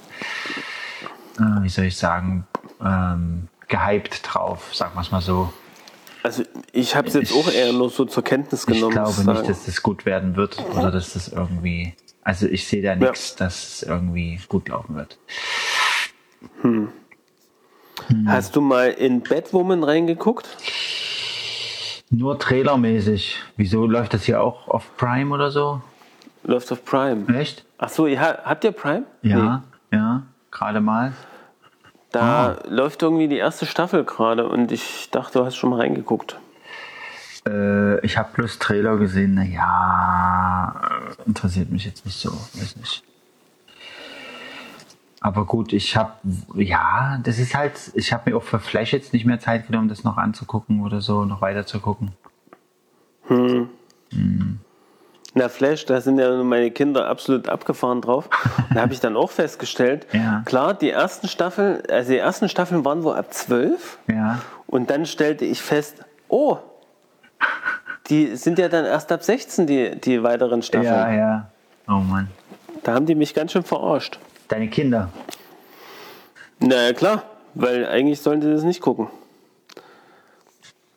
[1.38, 2.46] äh, wie soll ich sagen,
[2.84, 5.50] ähm, gehypt drauf, sagen wir es mal so.
[6.22, 8.92] Also ich habe es jetzt auch eher nur so zur Kenntnis Ich genommen.
[8.92, 9.48] glaube ich nicht, sagen.
[9.48, 13.54] dass das gut werden wird oder dass das irgendwie, also ich sehe da nichts, dass
[13.76, 15.18] es irgendwie gut laufen wird.
[18.26, 20.48] Hast du mal in Batwoman reingeguckt?
[22.10, 23.36] Nur trailermäßig.
[23.56, 25.80] Wieso läuft das hier auch auf Prime oder so?
[26.42, 27.32] Läuft auf Prime.
[27.38, 27.64] Echt?
[27.78, 29.04] Ach so, ihr, ha- habt ihr Prime?
[29.22, 31.12] Ja, ja, gerade mal.
[32.12, 32.68] Da Ah.
[32.68, 36.38] läuft irgendwie die erste Staffel gerade und ich dachte, du hast schon mal reingeguckt.
[37.46, 39.34] Äh, ich habe bloß Trailer gesehen.
[39.34, 40.74] Naja,
[41.26, 42.30] interessiert mich jetzt nicht so.
[42.30, 43.02] Weiß nicht.
[45.22, 46.12] Aber gut, ich habe,
[46.54, 49.88] ja, das ist halt, ich habe mir auch für Flash jetzt nicht mehr Zeit genommen,
[49.88, 52.12] das noch anzugucken oder so, noch weiter zu gucken.
[55.34, 58.28] Na, Flash, da sind ja meine Kinder absolut abgefahren drauf.
[58.74, 60.42] Da habe ich dann auch festgestellt, Ja.
[60.44, 65.06] klar, die ersten Staffeln, also die ersten Staffeln waren wohl ab 12 Ja, und dann
[65.06, 66.58] stellte ich fest, oh,
[68.08, 70.92] die sind ja dann erst ab 16, die, die weiteren Staffeln.
[70.92, 71.50] ja, ja.
[71.88, 72.28] Oh Mann.
[72.82, 74.18] Da haben die mich ganz schön verarscht.
[74.48, 75.10] Deine Kinder.
[76.58, 77.22] Na klar,
[77.54, 79.08] weil eigentlich sollen sie das nicht gucken.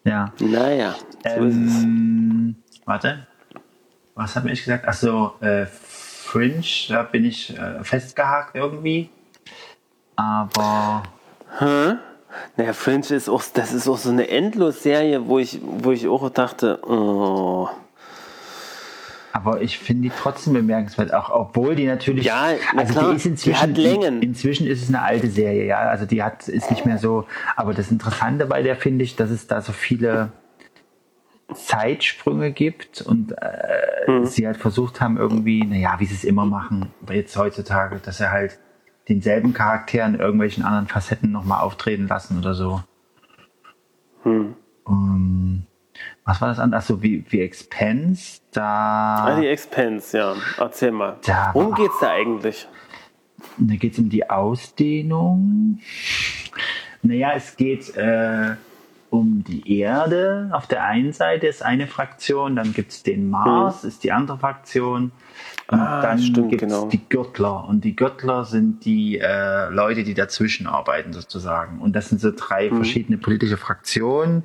[0.05, 0.31] Ja.
[0.39, 1.83] Naja, so ist es.
[1.83, 3.27] Ähm, warte.
[4.15, 4.87] Was hat mir ich gesagt?
[4.87, 9.09] Achso, äh, Fringe, da bin ich äh, festgehakt irgendwie.
[10.15, 11.03] Aber
[12.57, 16.29] Naja, Fringe ist auch, das ist auch so eine Endlos-Serie, wo ich, wo ich auch
[16.29, 17.69] dachte, oh.
[19.31, 22.25] Aber ich finde die trotzdem bemerkenswert, auch obwohl die natürlich.
[22.25, 23.73] Ja, na also klar, die ist inzwischen.
[23.73, 24.21] die hat Längen.
[24.21, 25.79] Inzwischen ist es eine alte Serie, ja.
[25.79, 27.25] Also die hat ist nicht mehr so.
[27.55, 30.31] Aber das Interessante bei der finde ich, dass es da so viele
[31.55, 33.37] Zeitsprünge gibt und äh,
[34.07, 34.25] Mhm.
[34.25, 38.29] sie halt versucht haben, irgendwie, naja, wie sie es immer machen, jetzt heutzutage, dass sie
[38.31, 38.59] halt
[39.09, 42.81] denselben Charakteren in irgendwelchen anderen Facetten nochmal auftreten lassen oder so.
[44.23, 44.55] Hm.
[44.85, 45.65] Um,
[46.25, 46.79] was war das andere?
[46.79, 49.25] Achso, wie, wie Expense, da.
[49.25, 50.35] Ah, die Expense, ja.
[50.57, 51.17] Erzähl mal.
[51.25, 52.67] Da- Worum geht's da eigentlich?
[53.57, 55.79] Da geht es um die Ausdehnung.
[57.01, 58.55] Naja, es geht äh,
[59.13, 60.49] um die Erde.
[60.53, 64.39] Auf der einen Seite ist eine Fraktion, dann gibt es den Mars, ist die andere
[64.39, 65.11] Fraktion.
[65.67, 66.87] Und Ah, dann gibt es genau.
[66.89, 67.67] die Göttler.
[67.67, 71.79] Und die Göttler sind die äh, Leute, die dazwischen arbeiten sozusagen.
[71.79, 72.77] Und das sind so drei Mhm.
[72.77, 74.43] verschiedene politische Fraktionen,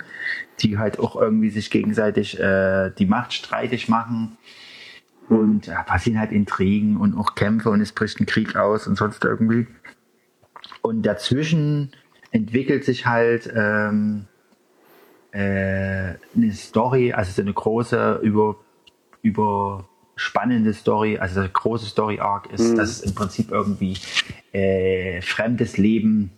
[0.61, 4.37] die halt auch irgendwie sich gegenseitig äh, die Macht streitig machen.
[5.31, 8.97] Und ja, passieren halt Intrigen und auch Kämpfe und es bricht ein Krieg aus und
[8.97, 9.67] sonst irgendwie.
[10.83, 11.93] Und dazwischen
[12.33, 14.28] entwickelt sich halt ähm, äh,
[15.33, 18.57] eine Story, also so eine große, über,
[19.23, 23.97] überspannende Story, also eine große Story-Arc ist, dass es im Prinzip irgendwie
[24.53, 26.33] äh, fremdes Leben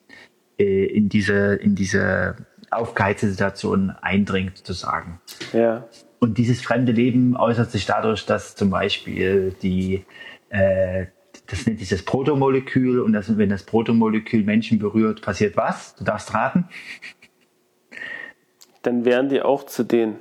[0.59, 2.37] äh, in diese, in diese
[2.71, 5.21] aufgeheizte Situation eindringt, sozusagen.
[5.53, 5.89] Ja.
[6.19, 10.05] Und dieses fremde Leben äußert sich dadurch, dass zum Beispiel die,
[10.51, 11.07] äh,
[11.47, 15.97] das nennt sich das Protomolekül und das, wenn das Protomolekül Menschen berührt, passiert was?
[15.97, 16.67] Du darfst raten.
[18.83, 20.17] Dann wären die auch zu denen.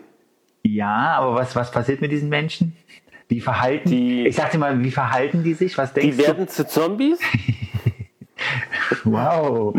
[0.64, 2.76] Ja, aber was, was passiert mit diesen Menschen?
[3.30, 5.78] Wie verhalten Die- Ich sag dir mal, wie verhalten die sich?
[5.78, 7.20] Was denkst Die werden zu Zombies?
[7.20, 7.26] du?
[9.04, 9.74] Wow.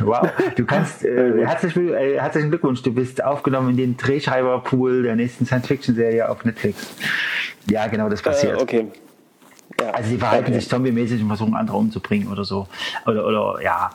[0.00, 0.28] Wow.
[0.56, 5.16] Du kannst, äh, herzlich, will- äh, herzlichen Glückwunsch, du bist aufgenommen in den Drehschreiberpool der
[5.16, 6.94] nächsten Science-Fiction-Serie auf Netflix.
[7.70, 8.58] Ja, genau, das passiert.
[8.58, 8.86] Äh, okay.
[9.82, 9.90] Ja.
[9.90, 10.54] Also sie verhalten Okay.
[10.60, 12.66] sich zombie-mäßig und versuchen andere umzubringen oder so.
[13.06, 13.90] Oder, oder ja.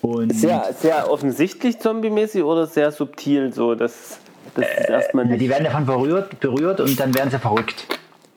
[0.00, 4.18] Und Sehr, sehr offensichtlich zombie-mäßig oder sehr subtil so, dass
[4.54, 5.40] das ist erstmal nicht.
[5.40, 7.86] die werden davon berührt, berührt und dann werden sie verrückt.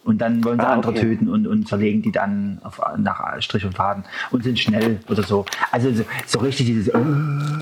[0.05, 1.01] Und dann wollen sie Ah, andere okay.
[1.01, 5.23] töten und, und zerlegen die dann auf, nach Strich und Faden und sind schnell oder
[5.23, 5.45] so.
[5.71, 6.99] Also so, so richtig dieses äh,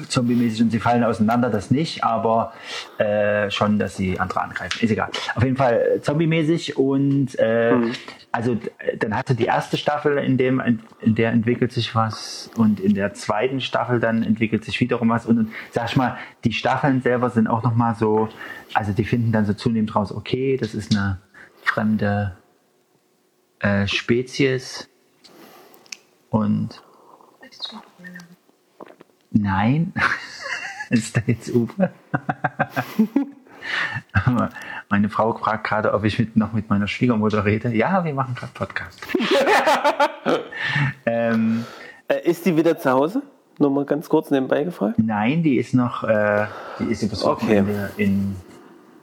[0.09, 2.51] Zombie-mäßig und sie fallen auseinander, das nicht, aber
[2.97, 4.83] äh, schon, dass sie andere angreifen.
[4.83, 5.09] Ist egal.
[5.35, 7.75] Auf jeden Fall äh, Zombie-mäßig und äh,
[8.33, 10.61] also äh, dann hast du die erste Staffel, in dem
[11.01, 15.25] in der entwickelt sich was und in der zweiten Staffel dann entwickelt sich wiederum was
[15.25, 18.27] und, und sag ich mal, die Staffeln selber sind auch noch mal so,
[18.73, 21.19] also die finden dann so zunehmend raus, okay, das ist eine
[21.63, 22.37] fremde
[23.59, 24.89] äh, Spezies
[26.29, 26.81] und
[29.31, 29.93] nein,
[30.89, 31.91] ist da jetzt Uwe?
[34.89, 37.69] Meine Frau fragt gerade, ob ich mit, noch mit meiner Schwiegermutter rede.
[37.73, 38.99] Ja, wir machen gerade Podcast.
[41.05, 41.65] ähm,
[42.09, 43.21] Äh, ist die wieder zu Hause?
[43.59, 44.99] Nur mal ganz kurz nebenbei gefragt.
[44.99, 46.47] nein, die ist noch, äh,
[46.79, 47.45] die ist übers Okay.
[47.45, 48.35] Wochenende in,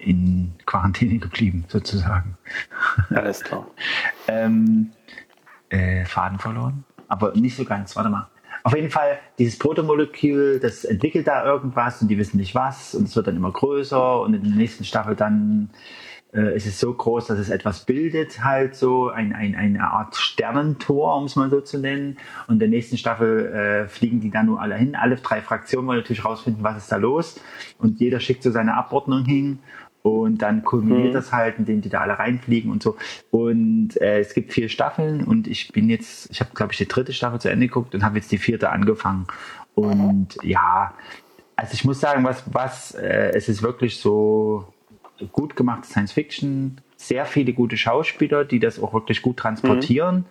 [0.00, 2.36] in Quarantäne geblieben, sozusagen.
[3.10, 3.66] Alles klar.
[4.28, 4.90] ähm,
[5.68, 6.84] äh, Faden verloren.
[7.08, 8.28] Aber nicht so ganz, warte mal.
[8.62, 13.08] Auf jeden Fall, dieses Protomolekül, das entwickelt da irgendwas und die wissen nicht was und
[13.08, 15.70] es wird dann immer größer und in der nächsten Staffel dann
[16.32, 20.14] äh, ist es so groß, dass es etwas bildet, halt so ein, ein, eine Art
[20.16, 22.18] Sternentor, um es mal so zu nennen.
[22.46, 24.94] Und in der nächsten Staffel äh, fliegen die dann nur alle hin.
[24.94, 27.40] Alle drei Fraktionen wollen natürlich rausfinden, was ist da los.
[27.78, 29.58] Und jeder schickt so seine Abordnung hin.
[30.02, 32.96] Und dann kulminiert das halt, indem die da alle reinfliegen und so.
[33.30, 36.88] Und äh, es gibt vier Staffeln und ich bin jetzt, ich habe glaube ich die
[36.88, 39.26] dritte Staffel zu Ende geguckt und habe jetzt die vierte angefangen.
[39.74, 40.94] Und ja,
[41.56, 44.72] also ich muss sagen, was, was, äh, es ist wirklich so
[45.32, 50.24] gut gemacht Science Fiction, sehr viele gute Schauspieler, die das auch wirklich gut transportieren.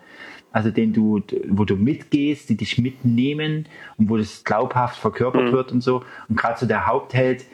[0.52, 3.68] Also den du, wo du mitgehst, die dich mitnehmen
[3.98, 6.04] und wo das glaubhaft verkörpert wird und so.
[6.28, 7.46] Und gerade so der Hauptheld,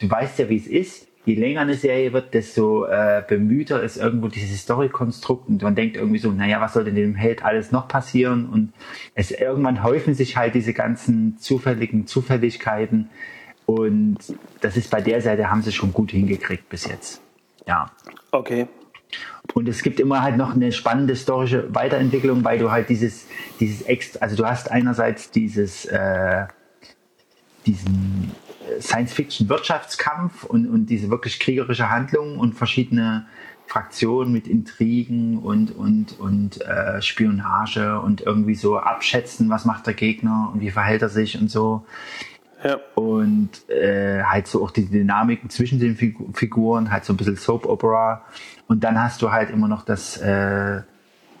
[0.00, 1.08] du weißt ja, wie es ist.
[1.24, 5.96] Je länger eine Serie wird, desto äh, bemühter ist irgendwo dieses Story-Konstrukt und man denkt
[5.96, 8.46] irgendwie so, naja, was soll denn dem Held alles noch passieren?
[8.46, 8.72] Und
[9.14, 13.08] es irgendwann häufen sich halt diese ganzen zufälligen Zufälligkeiten
[13.66, 14.18] und
[14.60, 17.22] das ist bei der Seite, haben sie schon gut hingekriegt bis jetzt.
[17.66, 17.90] Ja.
[18.32, 18.66] Okay.
[19.54, 23.26] Und es gibt immer halt noch eine spannende historische Weiterentwicklung, weil du halt dieses,
[23.60, 26.46] dieses extra, also du hast einerseits dieses, äh,
[27.66, 28.32] diesen
[28.80, 33.26] Science-Fiction-Wirtschaftskampf und, und diese wirklich kriegerische Handlung und verschiedene
[33.66, 39.94] Fraktionen mit Intrigen und, und, und äh, Spionage und irgendwie so abschätzen, was macht der
[39.94, 41.86] Gegner und wie verhält er sich und so.
[42.62, 42.78] Ja.
[42.94, 47.36] Und äh, halt so auch die Dynamiken zwischen den Figu Figuren, halt so ein bisschen
[47.36, 48.22] Soap Opera.
[48.68, 50.82] Und dann hast du halt immer noch das, äh,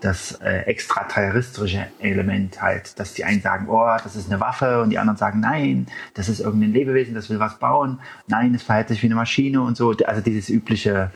[0.02, 4.90] das äh, extraterrestrische Element halt, dass die einen sagen, oh, das ist eine Waffe und
[4.90, 8.88] die anderen sagen, nein, das ist irgendein Lebewesen, das will was bauen, nein, es verhält
[8.88, 9.94] sich wie eine Maschine und so.
[10.04, 11.10] Also dieses übliche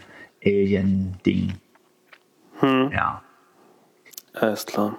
[0.44, 1.54] Alien-Ding.
[2.60, 2.90] Hm.
[2.92, 3.22] Ja,
[4.34, 4.96] Alles klar.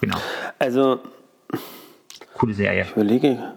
[0.00, 0.18] genau.
[0.58, 1.00] Also,
[2.34, 2.82] Coole Serie.
[2.82, 3.54] ich überlege.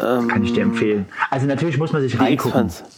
[0.00, 1.06] Ähm, Kann ich dir empfehlen.
[1.30, 2.66] Also natürlich muss man sich reingucken.
[2.66, 2.93] X-Fans.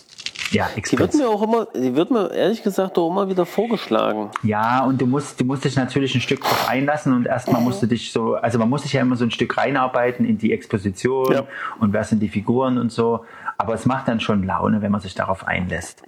[0.51, 4.31] Ja, Die wird mir auch immer, die wird mir ehrlich gesagt auch immer wieder vorgeschlagen.
[4.43, 7.83] Ja, und du musst, du musst dich natürlich ein Stück drauf einlassen und erstmal musst
[7.83, 10.53] du dich so, also man muss sich ja immer so ein Stück reinarbeiten in die
[10.53, 11.43] Exposition Ja.
[11.81, 13.25] und wer sind die Figuren und so.
[13.59, 16.03] Aber es macht dann schon Laune, wenn man sich darauf einlässt.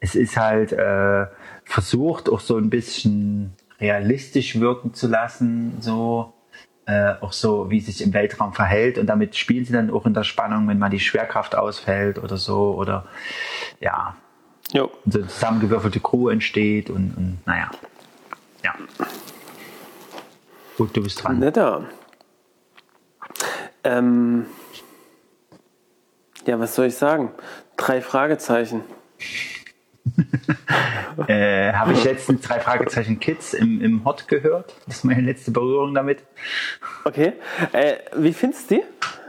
[0.00, 1.26] Es ist halt äh,
[1.64, 6.32] versucht, auch so ein bisschen realistisch wirken zu lassen, so
[6.86, 8.98] äh, auch so, wie es sich im Weltraum verhält.
[8.98, 12.36] Und damit spielen sie dann auch in der Spannung, wenn mal die Schwerkraft ausfällt oder
[12.36, 12.74] so.
[12.74, 13.06] Oder
[13.80, 14.16] ja,
[14.72, 14.90] Jo.
[15.06, 17.70] so eine zusammengewürfelte Crew entsteht und, und naja.
[18.62, 18.74] Ja.
[20.76, 21.38] Gut, du bist dran.
[21.38, 21.84] Netter.
[23.84, 24.46] Ähm,
[26.46, 27.32] ja, was soll ich sagen?
[27.76, 28.82] Drei Fragezeichen.
[31.28, 34.74] Äh, Habe ich letztens drei Fragezeichen Kids im, im Hot gehört.
[34.86, 36.18] Das ist meine letzte Berührung damit.
[37.04, 37.34] Okay.
[37.72, 38.82] Äh, wie findest du die?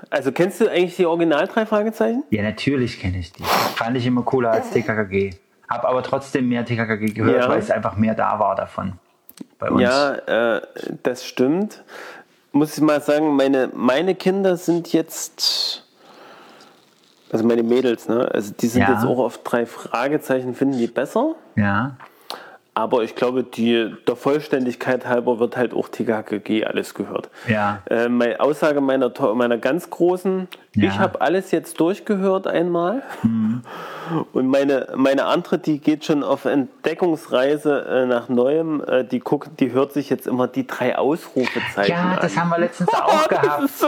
[0.09, 2.23] Also kennst du eigentlich die Original drei Fragezeichen?
[2.31, 3.43] Ja, natürlich kenne ich die.
[3.43, 5.35] Fand ich immer cooler als TKKG.
[5.69, 7.49] Hab aber trotzdem mehr TKKG gehört, Ja.
[7.49, 8.93] weil es einfach mehr da war davon.
[9.59, 9.81] Bei uns.
[9.83, 10.13] Ja,
[10.57, 10.61] äh,
[11.03, 11.83] das stimmt.
[12.51, 15.84] Muss ich mal sagen, meine, meine Kinder sind jetzt,
[17.31, 18.29] also meine Mädels, ne?
[18.31, 18.93] Also die sind Ja.
[18.93, 21.35] jetzt auch auf drei Fragezeichen, finden die besser.
[21.55, 21.97] Ja.
[22.77, 27.29] Aber ich glaube, die, der Vollständigkeit halber wird halt auch TKKG alles gehört.
[27.47, 27.81] Ja.
[27.89, 30.83] Äh, meine Aussage meiner, meiner ganz Großen, Ja.
[30.83, 30.89] Mhm.
[30.89, 33.01] ich habe alles jetzt durchgehört einmal.
[34.33, 39.59] Und meine, meine andere, die geht schon auf Entdeckungsreise äh, nach Neuem, äh, die guckt,
[39.59, 42.19] die hört sich jetzt immer die drei Ausrufezeichen Ja, an.
[42.21, 43.69] das haben wir letztens auch das gehabt.
[43.69, 43.87] so,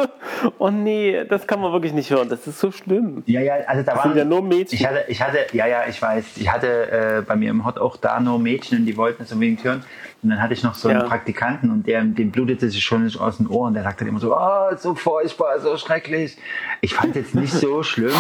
[0.59, 2.29] oh nee, das kann man wirklich nicht hören.
[2.29, 3.21] Das ist so schlimm.
[3.25, 4.79] Ja, ja, also da waren ja nur Mädchen.
[4.79, 6.25] Ich hatte, ich hatte, ja, ja, ich weiß.
[6.38, 9.32] Ich hatte äh, bei mir im Hot auch da nur Mädchen und die wollten es
[9.32, 9.84] unbedingt hören.
[10.23, 11.05] Und dann hatte ich noch so einen Ja.
[11.07, 13.73] Praktikanten und der, dem blutete sich schon aus den Ohren.
[13.73, 16.38] Der sagte dann immer so, oh, so furchtbar, so schrecklich.
[16.82, 18.11] Ich fand es jetzt nicht so schlimm.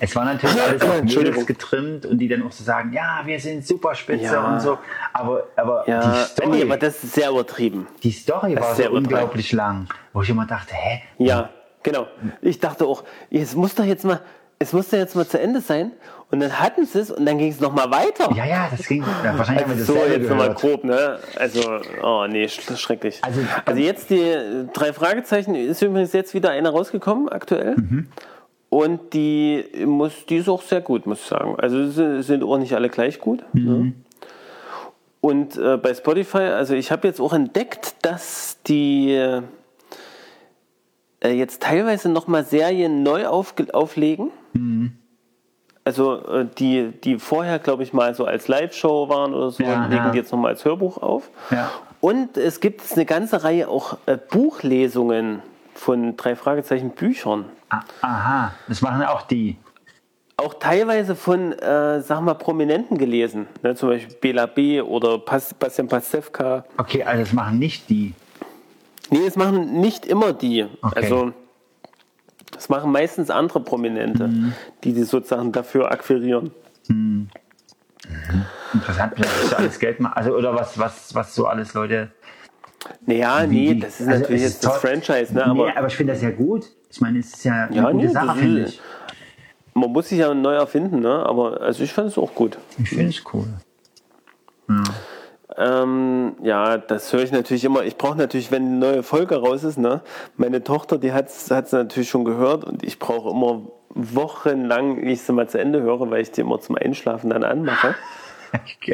[0.00, 1.02] Es war natürlich alles auf.
[1.02, 4.54] Mädels getrimmt und die dann auch so sagen, ja, wir sind super spitze Ja.
[4.54, 4.78] und so.
[5.12, 7.86] Aber, aber Ja, die Story, nee, aber das ist sehr übertrieben.
[8.02, 11.02] die Story das war so unglaublich lang, wo ich immer dachte, hä?
[11.18, 11.50] Ja,
[11.82, 12.06] genau.
[12.42, 14.20] Ich dachte auch, es muss doch jetzt mal,
[14.58, 15.92] es muss doch jetzt mal zu Ende sein.
[16.28, 18.32] Und dann hatten sie es und dann ging es nochmal weiter.
[18.34, 19.04] Ja, ja, das ging.
[19.22, 21.20] Ja, wahrscheinlich haben wir Also so, jetzt nochmal grob, ne?
[21.36, 21.60] Also,
[22.02, 23.20] oh nee, sch schrecklich.
[23.22, 27.76] Also, Also, jetzt die äh, drei Fragezeichen, ist übrigens jetzt wieder eine rausgekommen, aktuell.
[27.76, 28.08] Mhm.
[28.70, 31.54] Und die muss, die ist auch sehr gut, muss ich sagen.
[31.58, 33.44] Also sind auch nicht alle gleich gut.
[33.52, 33.64] Mhm.
[33.64, 33.92] Ne?
[35.20, 39.42] Und äh, bei Spotify, also ich habe jetzt auch entdeckt, dass die äh,
[41.30, 44.30] jetzt teilweise nochmal Serien neu aufge auflegen.
[45.84, 49.86] Also äh, die, die vorher, glaube ich, mal so als Live-Show waren oder so, Ja,
[49.86, 50.10] legen ja.
[50.10, 51.30] die jetzt nochmal als Hörbuch auf.
[51.50, 51.70] Ja.
[52.00, 55.42] Und es gibt eine ganze Reihe auch äh, Buchlesungen
[55.74, 57.44] von drei Fragezeichen Büchern.
[57.68, 59.56] Ah, Aha, das machen auch die.
[60.38, 63.46] Auch teilweise von, äh, sag mal, Prominenten gelesen.
[63.62, 63.74] Ne?
[63.74, 64.80] Zum Beispiel Bela B.
[64.80, 66.64] oder Pas Bastian Pastewka.
[66.76, 68.12] Okay, also das machen nicht die.
[69.10, 70.66] Nee, das machen nicht immer die.
[70.82, 70.94] Okay.
[71.00, 71.32] Also
[72.52, 74.52] das machen meistens andere Prominente, Mhm.
[74.84, 76.50] die die sozusagen dafür akquirieren.
[78.72, 80.14] Interessant, vielleicht ist so alles Geld machen.
[80.14, 82.10] Also, oder was, was, was so alles Leute.
[83.04, 84.90] Naja, nee, das ist also natürlich jetzt das toll.
[84.90, 85.42] Franchise, ne?
[85.44, 86.66] nee, aber aber ich finde das ja gut.
[86.90, 88.80] Ich meine, es ist ja eine Ja, gute nee, Sache, das finde ist- ich.
[89.74, 91.26] man muss sich ja neu erfinden, ne?
[91.26, 92.58] aber also ich fand es auch gut.
[92.78, 93.46] Ich finde es cool.
[95.58, 97.82] Ähm, ja, das höre ich natürlich immer.
[97.84, 100.02] Ich brauche natürlich, wenn eine neue Folge raus ist, ne?
[100.36, 105.22] Meine Tochter, die hat es natürlich schon gehört und ich brauche immer wochenlang, wie ich
[105.22, 107.94] sie mal zu Ende höre, weil ich die immer zum Einschlafen dann anmache.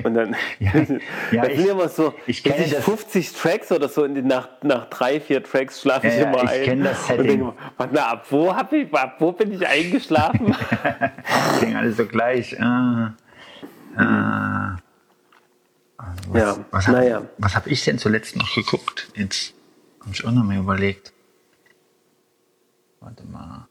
[0.05, 0.71] Und dann Ja,
[1.31, 2.83] ja, ich- sind immer so ich kenne das.
[2.85, 4.03] 50 Tracks oder so.
[4.03, 6.63] Und nach, nach drei, vier Tracks schlafe ich Ja, ja, immer ich ein.
[6.65, 10.47] kenn das Und denke, mal, ab wo, hab ich, ab wo bin ich eingeschlafen?
[11.55, 12.61] Die klingen alle so gleich.
[12.61, 13.13] Ah,
[13.97, 14.77] ah.
[16.29, 17.23] Was, Ja, was habe naja.
[17.39, 19.09] was hab ich denn zuletzt noch geguckt?
[19.15, 19.55] Jetzt
[20.01, 21.13] habe ich auch noch mal überlegt.
[23.01, 23.67] Warte mal.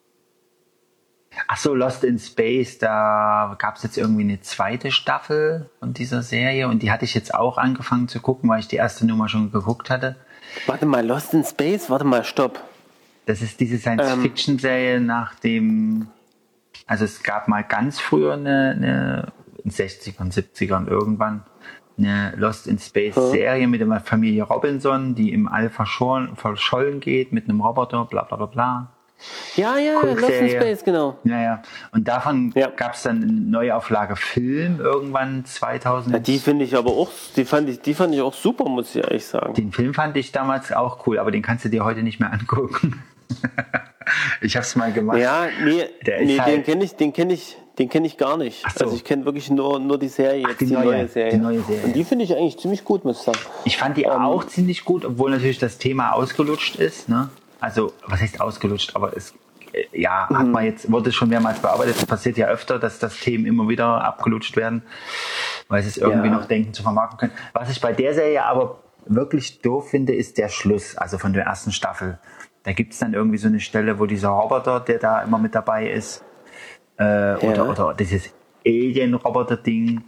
[1.47, 6.23] Ach so, Lost in Space, da gab es jetzt irgendwie eine zweite Staffel von dieser
[6.23, 9.29] Serie und die hatte ich jetzt auch angefangen zu gucken, weil ich die erste Nummer
[9.29, 10.17] schon geguckt hatte.
[10.67, 11.89] Warte mal, Lost in Space?
[11.89, 12.61] Warte mal, stopp.
[13.25, 16.07] Das ist diese Science-Fiction-Serie nach dem,
[16.85, 21.43] also es gab mal ganz früher eine, eine in 60ern, 70ern irgendwann,
[21.97, 27.47] eine Lost in Space-Serie mit der Familie Robinson, die im All verschollen, verschollen geht mit
[27.49, 28.91] einem Roboter, bla bla bla bla.
[29.55, 30.49] Ja, ja, Lost in.
[30.49, 31.19] Space, genau.
[31.23, 31.61] Naja,
[31.91, 32.69] und davon Ja.
[32.69, 36.13] gab es dann eine Neuauflage Film irgendwann 2000.
[36.15, 38.95] Ja, die finde ich aber auch, die fand ich, die fand ich auch super, muss
[38.95, 39.53] ich ehrlich sagen.
[39.53, 42.33] Den Film fand ich damals auch cool, aber den kannst du dir heute nicht mehr
[42.33, 43.03] angucken.
[44.41, 45.19] ich hab's mal gemacht.
[45.19, 48.63] Ja, nee, nee den halt- kenne ich, den kenne ich, den kenne ich gar nicht.
[48.65, 48.85] Ach so.
[48.85, 51.31] Also ich kenne wirklich nur, nur die Serie, jetzt die die, neue, neue Serie.
[51.31, 51.83] die neue Serie.
[51.85, 53.39] Und die finde ich eigentlich ziemlich gut, muss ich sagen.
[53.65, 57.09] Ich fand die Ähm, auch ziemlich gut, obwohl natürlich das Thema ausgelutscht ist.
[57.09, 57.29] Ne?
[57.59, 58.95] Also, was heißt ausgelutscht?
[58.95, 59.33] Aber es,
[59.73, 60.51] äh, ja, hat Mhm.
[60.51, 61.95] man jetzt, wurde schon mehrmals bearbeitet.
[61.97, 64.83] Das passiert ja öfter, dass das Themen immer wieder abgelutscht werden,
[65.67, 66.33] weil sie es irgendwie Ja.
[66.35, 67.33] noch denken zu vermarkten können.
[67.53, 71.45] Was ich bei der Serie aber wirklich doof finde, ist der Schluss, also von der
[71.45, 72.19] ersten Staffel.
[72.63, 75.55] Da gibt es dann irgendwie so eine Stelle, wo dieser Roboter, der da immer mit
[75.55, 76.23] dabei ist,
[76.97, 78.31] äh, oder, oder dieses
[78.65, 80.03] Alien-Roboter-Ding,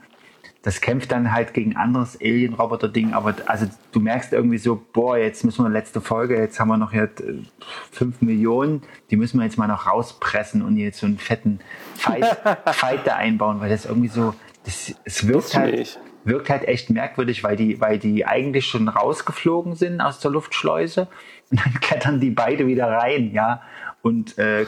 [0.64, 5.44] das kämpft dann halt gegen anderes Alien-Roboter-Ding, aber also du merkst irgendwie so, boah, jetzt
[5.44, 7.44] müssen wir letzte Folge, jetzt haben wir noch jetzt äh,
[7.92, 8.82] 5 Millionen,
[9.12, 11.60] die müssen wir jetzt mal noch rauspressen und jetzt so einen fetten
[11.96, 12.26] Fight,
[12.74, 16.00] Fight da einbauen, weil das irgendwie so, das, es wirkt halt, nicht.
[16.24, 21.10] wirkt halt echt merkwürdig, weil die, weil die eigentlich schon rausgeflogen sind aus der Luftschleuse
[21.52, 23.62] und dann klettern die beide wieder rein, ja.
[24.04, 24.64] Und äh,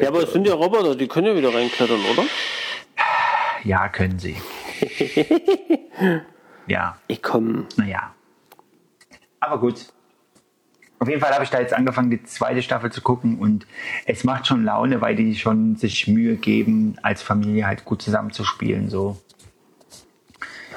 [0.00, 2.24] Ja, aber es sind ja Roboter, die können ja wieder reinklettern, oder?
[3.62, 4.36] ja, können sie.
[6.66, 6.98] ja.
[7.06, 7.66] Ich komm.
[7.76, 8.14] Naja.
[9.40, 9.92] Aber gut.
[11.00, 13.66] Auf jeden Fall habe ich da jetzt angefangen, die zweite Staffel zu gucken und
[14.06, 18.88] es macht schon Laune, weil die schon sich Mühe geben, als Familie halt gut zusammenzuspielen.
[18.88, 19.20] So.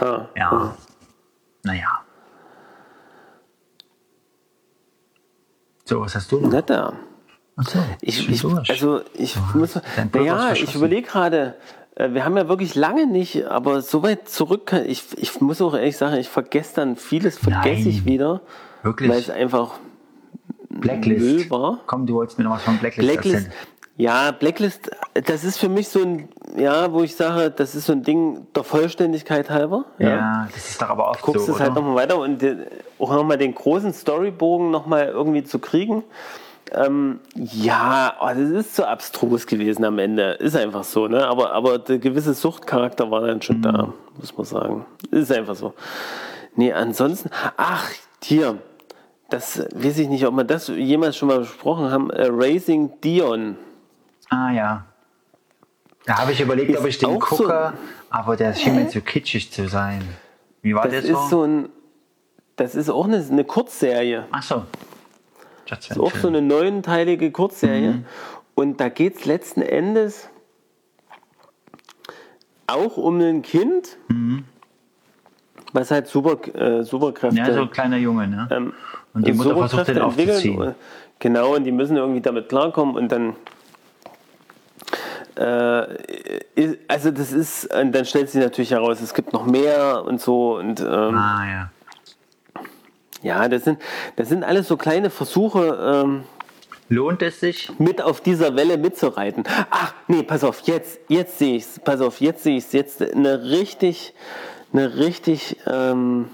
[0.01, 0.29] Ha.
[0.35, 0.77] Ja.
[1.63, 2.01] Naja.
[5.85, 6.51] So, was hast du noch?
[6.51, 7.10] Na
[7.61, 11.55] Achso, Ich, ich, also ich muss, Pulver ist naja, ich überlege gerade,
[11.95, 15.73] äh, wir haben ja wirklich lange nicht, aber so weit zurück, ich, ich muss auch
[15.73, 18.05] ehrlich sagen, ich vergesse dann vieles, vergesse ich Nein.
[18.05, 18.41] wieder,
[18.83, 19.09] Wirklich?
[19.09, 19.75] weil es einfach
[20.69, 21.21] Blacklist.
[21.21, 21.79] Müll war.
[21.85, 23.53] Komm, du wolltest mir noch was von Blacklist, Blacklist, erzählen.
[23.97, 27.93] ja, Blacklist, das ist für mich so ein, ja, wo ich sage, das ist so
[27.93, 29.85] ein Ding der Vollständigkeit halber.
[29.99, 30.47] Ja.
[30.53, 32.43] das ist doch aber oft guckst so, es halt nochmal weiter und
[32.99, 36.03] auch nochmal den großen Storybogen nochmal irgendwie zu kriegen.
[36.73, 40.31] Ähm, ja, oh, das ist so abstrus gewesen am Ende.
[40.33, 41.27] Ist einfach so, ne?
[41.27, 44.85] Aber, aber der gewisse Suchtcharakter war dann schon da, muss man sagen.
[45.11, 45.73] Ist einfach so.
[46.55, 47.89] Nee, ansonsten, ach,
[48.23, 48.57] hier,
[49.29, 52.09] das weiß ich nicht, ob wir das jemals schon mal besprochen haben.
[52.09, 53.57] Äh, Raising Dion.
[54.29, 54.85] Ah ja.
[56.05, 57.73] Da habe ich überlegt, Ist ob ich den auch so- gucke,
[58.09, 60.01] aber der schien mir zu kitschig zu sein.
[60.61, 61.69] Wie war Das der ist so ein,
[62.55, 64.25] das ist auch eine, eine Kurzserie.
[64.31, 64.63] Ach so.
[65.71, 68.03] Das ist auch so eine neunteilige Kurzserie.
[68.55, 70.29] Und da geht es letzten Endes
[72.67, 73.97] auch um ein Kind,
[75.73, 78.47] was halt super, äh, Superkräfte Ja, so ein kleiner Junge, ne?
[78.51, 78.73] ähm,
[79.13, 80.75] und die Mutter versucht den aufzuziehen.
[81.19, 83.35] Genau, und die müssen irgendwie damit klarkommen und dann.
[85.35, 90.19] Äh, also das ist, und dann stellt sich natürlich heraus, es gibt noch mehr und
[90.19, 91.71] so und ähm, Ah ja.
[93.21, 93.79] Ja, das sind,
[94.15, 96.23] das sind alles so kleine Versuche, ähm,
[96.89, 97.71] Lohnt es sich?
[97.79, 99.43] mit auf dieser Welle mitzureiten.
[99.69, 101.79] Ach, nee, pass auf, jetzt, jetzt sehe ich's.
[101.83, 102.73] Pass auf, jetzt sehe ich's.
[102.73, 104.13] Jetzt eine richtig,
[104.73, 106.27] eine richtig, ähm,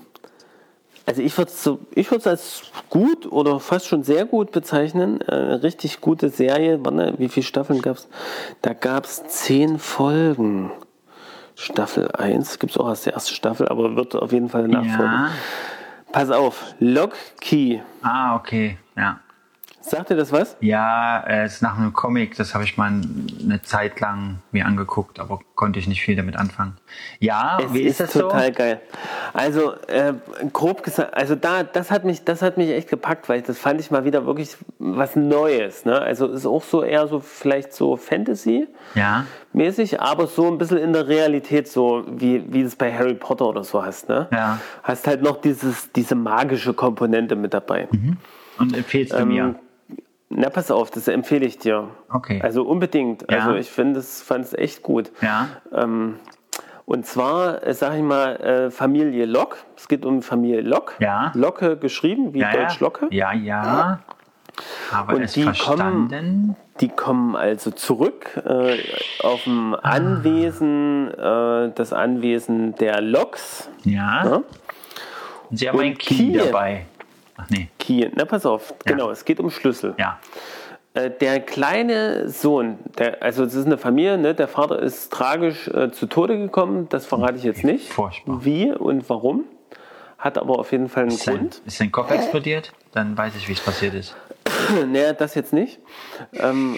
[1.06, 4.52] also ich würde es so, ich würde es als gut oder fast schon sehr gut
[4.52, 5.22] bezeichnen.
[5.22, 6.84] Äh, Eine richtig gute Serie.
[6.84, 8.08] Warte, wie viele Staffeln gab's?
[8.62, 10.72] Da gab's zehn Folgen.
[11.56, 15.14] Staffel 1 gibt es auch als erste Staffel, aber wird auf jeden Fall nachfolgen.
[15.14, 15.32] Ja.
[16.12, 17.80] Pass auf, Lock Key.
[18.02, 18.78] Ah, okay.
[18.96, 19.20] Ja.
[19.90, 20.58] Sagt dir das was?
[20.60, 22.88] Ja, äh, es ist nach einem Comic, das habe ich mal
[23.44, 26.76] eine Zeit lang mir angeguckt, aber konnte ich nicht viel damit anfangen.
[27.20, 28.52] Ja, Es wie ist, das total so?
[28.54, 28.82] geil.
[29.34, 30.14] Also äh,
[30.52, 33.80] grob gesagt, also da, das hat mich, das hat mich echt gepackt, weil das fand
[33.80, 35.86] ich mal wieder wirklich was Neues.
[35.86, 36.00] Ne?
[36.00, 39.26] Also ist auch so eher so vielleicht so Fantasy Ja.
[39.54, 43.46] mäßig, aber so ein bisschen in der Realität so wie wie es bei Harry Potter
[43.48, 44.10] oder so hast.
[44.10, 44.28] Ne?
[44.32, 44.60] Ja.
[44.84, 47.88] Hast halt noch dieses diese magische Komponente mit dabei.
[48.60, 49.56] Und empfehlst du Ähm, mir?
[50.30, 51.88] Na, pass auf, das empfehle ich dir.
[52.12, 52.42] Okay.
[52.44, 53.26] Also unbedingt.
[53.32, 53.40] Ja.
[53.40, 55.12] Also ich finde es, fand es echt gut.
[55.22, 55.48] Ja.
[55.74, 56.20] Ähm,
[56.86, 59.58] Und zwar, äh, sag ich mal, äh, Familie Lock.
[59.76, 60.96] Es geht um Familie Lock.
[61.00, 61.32] Ja.
[61.36, 63.08] Locke geschrieben, wie Ja, Deutsch Locke.
[63.12, 64.00] Ja, ja.
[64.92, 66.56] Aber Und die verstanden.
[66.80, 68.78] Die kommen also zurück äh,
[69.24, 69.80] auf dem Ah.
[69.84, 73.70] Anwesen, äh, das Anwesen der Locks.
[73.84, 74.24] Ja.
[74.26, 74.36] Ja?
[75.50, 76.38] Und sie haben Und ein Key Key.
[76.38, 76.86] dabei.
[77.38, 77.70] Ach nee.
[77.80, 78.10] Key.
[78.16, 79.94] Na, pass auf, genau, es geht um Schlüssel.
[79.98, 80.20] Ja.
[80.94, 84.34] Äh, der kleine Sohn, der, also es ist eine Familie, ne?
[84.34, 87.90] der Vater ist tragisch äh, zu Tode gekommen, das verrate ich jetzt nicht.
[87.90, 88.44] Furchtbar.
[88.44, 89.46] Wie und warum.
[90.18, 91.62] Hat aber auf jeden Fall einen Ist sein, Grund.
[91.68, 92.74] ist sein Kopf explodiert?
[92.92, 94.16] Dann weiß ich, wie es passiert ist.
[94.92, 95.80] Naja, das jetzt nicht.
[96.34, 96.78] Ähm,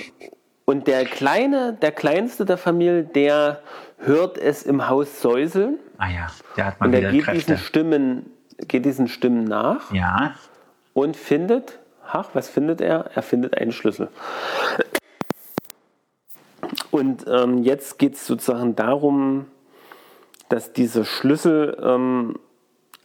[0.65, 3.61] und der Kleine, der Kleinste der Familie, der
[3.97, 7.39] hört es im Haus säuseln Ah ja, der hat mal und er wieder geht Kräfte.
[7.53, 8.25] diesen Stimmen,
[8.67, 10.35] geht diesen Stimmen nach Ja.
[10.99, 13.11] Und findet, ach, was findet er?
[13.15, 14.09] Er findet einen Schlüssel.
[16.91, 19.45] Und ähm, jetzt geht es sozusagen darum,
[20.49, 22.37] dass diese Schlüssel ähm,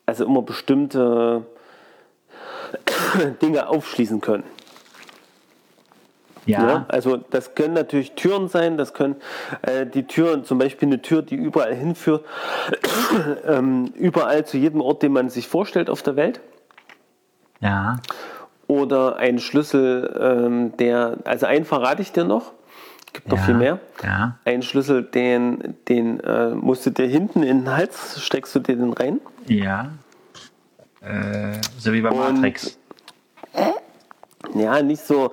[0.07, 1.45] also immer bestimmte
[3.43, 4.45] Dinge aufschließen können.
[6.47, 6.69] Ja.
[6.69, 9.17] Ja, also das können natürlich Türen sein, das können
[9.63, 12.25] äh, die Türen, zum Beispiel eine Tür, die überall hinführt,
[13.47, 16.41] ähm, überall zu jedem Ort, den man sich vorstellt auf der Welt.
[17.61, 17.99] Ja.
[18.67, 22.53] Oder ein Schlüssel, ähm, der, also einen verrate ich dir noch,
[23.13, 23.45] gibt noch Ja.
[23.45, 23.79] viel mehr.
[24.03, 24.39] Ja.
[24.45, 28.77] Ein Schlüssel, den, den äh, musst du dir hinten in den Hals, steckst du dir
[28.77, 29.21] den rein.
[29.47, 29.91] Ja.
[31.01, 32.79] Äh, so wie bei Und- Matrix.
[34.55, 35.33] Ja, nicht so,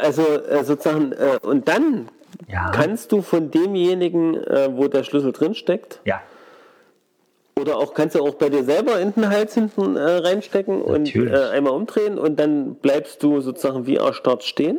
[0.00, 2.08] also äh, sozusagen, äh, und dann
[2.48, 2.70] Ja.
[2.70, 6.20] kannst du von demjenigen, äh, wo der Schlüssel drin steckt, Ja.
[7.60, 11.04] Oder auch kannst du auch bei dir selber in den Hals hinten äh, reinstecken und
[11.04, 11.32] Natürlich.
[11.32, 14.78] äh, einmal umdrehen und dann bleibst du sozusagen wie erstarrt stehen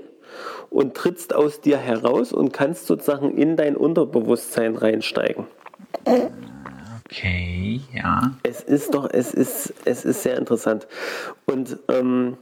[0.69, 5.45] und trittst aus dir heraus und kannst sozusagen in dein Unterbewusstsein reinsteigen.
[7.05, 8.31] Okay, ja.
[8.43, 10.87] Es ist doch, es ist, es ist sehr interessant.
[11.45, 12.37] Und ähm,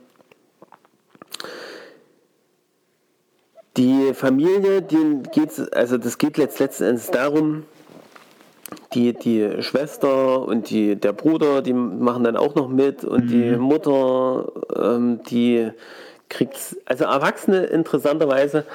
[3.77, 7.63] die Familie, die geht's, also das geht letzt- letzten Endes darum,
[8.93, 13.51] die, die Schwester und die, der Bruder, die machen dann auch noch mit und die
[13.55, 15.71] Mutter, ähm, die
[16.29, 18.65] kriegt, also Erwachsene interessanterweise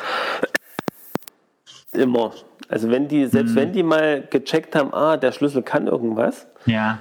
[1.93, 2.33] immer.
[2.69, 7.01] Also wenn die, selbst wenn die mal gecheckt haben, ah, der Schlüssel kann irgendwas, Ja.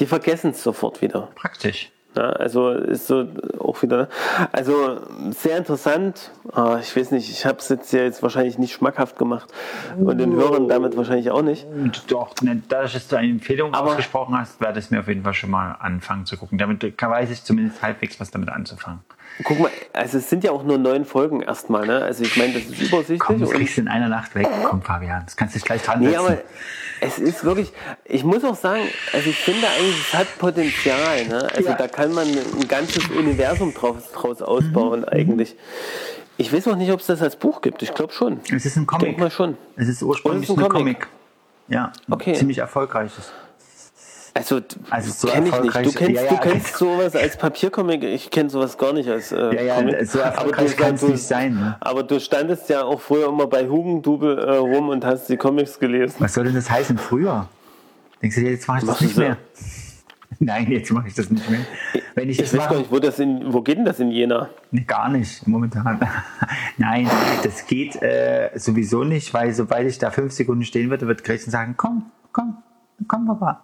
[0.00, 1.28] die vergessen es sofort wieder.
[1.34, 1.90] Praktisch.
[2.16, 3.28] Ja, also ist so
[3.58, 4.08] auch wieder,
[4.50, 4.98] also
[5.30, 6.32] sehr interessant.
[6.52, 9.52] Ah, ich weiß nicht, ich habe es jetzt ja jetzt wahrscheinlich nicht schmackhaft gemacht
[9.98, 11.66] und den Hörern damit wahrscheinlich auch nicht.
[11.66, 15.08] Und doch, ne, dadurch, dass du eine Empfehlung Aber- ausgesprochen hast, werde ich mir auf
[15.08, 16.58] jeden Fall schon mal anfangen zu gucken.
[16.58, 19.00] Damit weiß ich zumindest halbwegs, was damit anzufangen.
[19.44, 22.02] Guck mal, also es sind ja auch nur neun Folgen erstmal, ne?
[22.02, 24.48] Also ich meine, das ist übersichtlich Komm, das und kriegst du in einer Nacht weg.
[24.64, 26.18] Komm, Fabian, das kannst du dich gleich dran Nee, setzen.
[26.18, 26.38] aber
[27.00, 27.72] es ist wirklich,
[28.04, 28.82] ich muss auch sagen,
[29.12, 31.24] also ich finde eigentlich, es hat Potenzial.
[31.26, 31.48] Ne?
[31.54, 31.76] Also Ja.
[31.76, 35.54] da kann man ein ganzes Universum draus, draus ausbauen eigentlich.
[36.36, 37.82] Ich weiß auch nicht, ob es das als Buch gibt.
[37.82, 38.40] Ich glaube schon.
[38.52, 39.04] es ist ein Ich Comic.
[39.06, 39.56] denke mal schon.
[39.76, 41.00] Es ist ursprünglich es ist ein ein Comic.
[41.00, 41.08] Comic.
[41.68, 42.34] Ja, Okay.
[42.34, 43.30] ziemlich erfolgreiches.
[44.38, 44.60] Also,
[44.90, 45.74] Also so kenne ich nicht.
[45.76, 46.28] Du kennst, ja, ja.
[46.30, 48.02] du kennst sowas als Papiercomic.
[48.04, 50.06] Ich kenne sowas gar nicht als äh, Ja, ja, Comic.
[50.06, 51.76] so erfolgreich kann's du- nicht sein, ne?
[51.80, 55.78] Aber du standest ja auch früher immer bei Hugendubel äh, rum und hast die Comics
[55.78, 56.16] gelesen.
[56.20, 57.48] Was soll denn das heißen früher?
[58.22, 59.36] Denkst du dir, jetzt mache ich das nicht mehr?
[60.40, 61.60] Nein, jetzt mache ich das nicht mehr.
[62.14, 63.98] Wenn ich, Ich das weiß gar mache, nicht, wo, das in, wo geht denn das
[63.98, 64.50] in Jena?
[64.86, 65.98] Gar nicht momentan.
[66.76, 67.10] Nein,
[67.42, 71.50] das geht äh, sowieso nicht, weil sobald ich da fünf Sekunden stehen würde, wird Gretchen
[71.50, 72.58] sagen, komm, komm,
[73.06, 73.62] komm, Papa.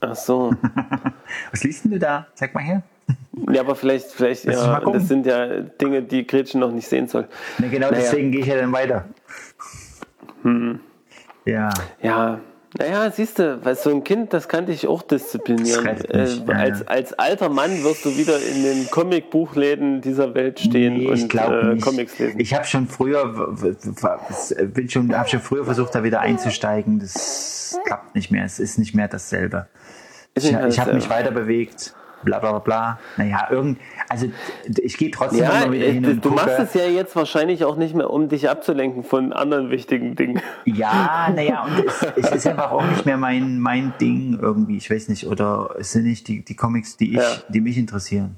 [0.00, 0.54] Ach so.
[1.50, 2.26] Was liest denn du da?
[2.34, 2.82] Zeig mal her.
[3.50, 7.08] Ja, aber vielleicht, vielleicht, Lass ja, das sind ja Dinge, die Gretchen noch nicht sehen
[7.08, 7.28] soll.
[7.58, 8.02] Na, genau Naja.
[8.02, 9.04] deswegen gehe ich ja dann weiter.
[11.44, 11.70] Ja,
[12.02, 12.40] Ja,
[12.78, 15.84] naja, siehst du, weil so ein Kind, das kann dich auch disziplinieren.
[15.84, 20.94] Mich, Äh, als, als alter Mann wirst du wieder in den Comicbuchläden dieser Welt stehen
[20.94, 21.84] nee, und ich glaube äh, nicht.
[21.84, 22.40] Comics lesen.
[22.40, 26.98] Ich habe schon früher, w- bin schon, habe schon früher versucht, da wieder einzusteigen.
[26.98, 28.44] Das klappt nicht mehr.
[28.44, 29.66] Es ist nicht mehr dasselbe.
[30.34, 31.94] Ist Ich, nicht ich habe mich weiter bewegt.
[32.24, 32.98] Bla bla bla.
[33.16, 34.26] Naja, irgend, also
[34.82, 36.42] ich gehe trotzdem Ja, immer wieder hin du, und du gucke.
[36.44, 40.40] machst es ja jetzt wahrscheinlich auch nicht mehr, um dich abzulenken von anderen wichtigen Dingen.
[40.64, 44.90] Ja, naja, und es, es ist einfach auch nicht mehr mein, mein Ding irgendwie, ich
[44.90, 47.36] weiß nicht, oder es sind nicht die, die Comics, die ich, Ja.
[47.48, 48.36] die mich interessieren,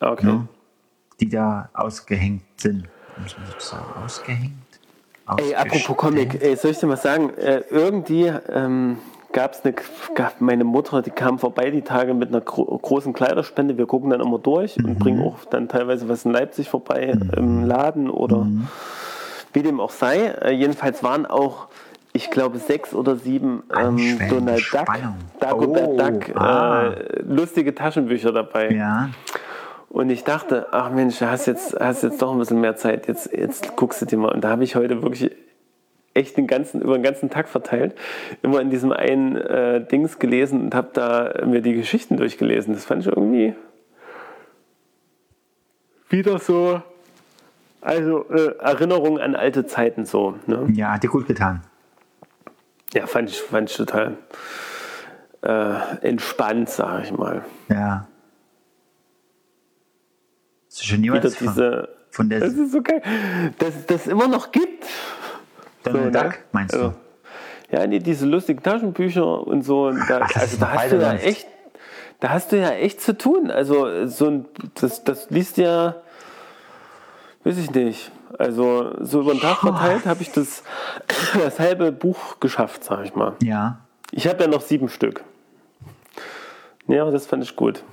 [0.00, 0.26] Okay.
[0.26, 0.48] ne?
[1.20, 2.88] die da ausgehängt sind.
[3.16, 4.54] Muss man so sagen, ausgehängt?
[5.36, 7.30] Ey, apropos Comic, ey, soll ich dir mal sagen?
[7.34, 8.96] Äh, irgendwie ähm,
[9.32, 9.74] gab es eine,
[10.14, 13.78] gab meine Mutter, die kam vorbei die Tage mit einer gro großen Kleiderspende.
[13.78, 17.64] Wir gucken dann immer durch und bringen auch dann teilweise was in Leipzig vorbei im
[17.64, 18.46] Laden oder
[19.52, 20.26] wie dem auch sei.
[20.26, 21.68] Äh, jedenfalls waren auch
[22.12, 24.88] ich glaube, sechs oder sieben ähm, Donald Duck.
[25.38, 26.88] Dagobert Oh, Duck, ah.
[26.88, 28.70] äh, lustige Taschenbücher dabei.
[28.70, 29.10] Ja.
[29.88, 33.08] Und ich dachte, ach Mensch, du hast jetzt, hast jetzt doch ein bisschen mehr Zeit,
[33.08, 34.32] jetzt, jetzt guckst du dir mal.
[34.32, 35.30] Und da habe ich heute wirklich
[36.14, 37.94] echt den ganzen, über den ganzen Tag verteilt,
[38.42, 42.74] immer in diesem einen äh, Dings gelesen und habe da mir die Geschichten durchgelesen.
[42.74, 43.54] Das fand ich irgendwie
[46.08, 46.82] wieder so,
[47.80, 50.36] also äh, Erinnerung an alte Zeiten so.
[50.46, 50.68] Ne?
[50.72, 51.62] Ja, hat dir gut getan.
[52.92, 54.16] Ja, fand ich, fand ich total
[55.42, 57.44] äh, entspannt, sage ich mal.
[57.68, 58.08] Ja.
[60.66, 63.02] Hast du schon Wieder jemals von, diese, von der das ist so geil,
[63.58, 64.84] dass es das immer noch gibt.
[65.84, 66.24] Donald So, ne?
[66.24, 67.76] Duck, meinst Also, du?
[67.76, 69.90] Ja, nee, diese lustigen Taschenbücher und so.
[69.90, 71.46] Da, Ach, also da hast du ja echt,
[72.18, 73.50] da hast du ja echt zu tun.
[73.50, 74.46] Also so ein,
[74.80, 75.94] das, das liest ja,
[77.44, 78.10] weiß ich nicht.
[78.38, 80.62] Also so über den Tag verteilt habe ich das,
[81.34, 83.34] das halbe Buch geschafft, sag ich mal.
[83.42, 83.78] Ja.
[84.12, 85.22] Ich habe ja noch sieben Stück.
[86.88, 87.84] Ja, das fand ich gut.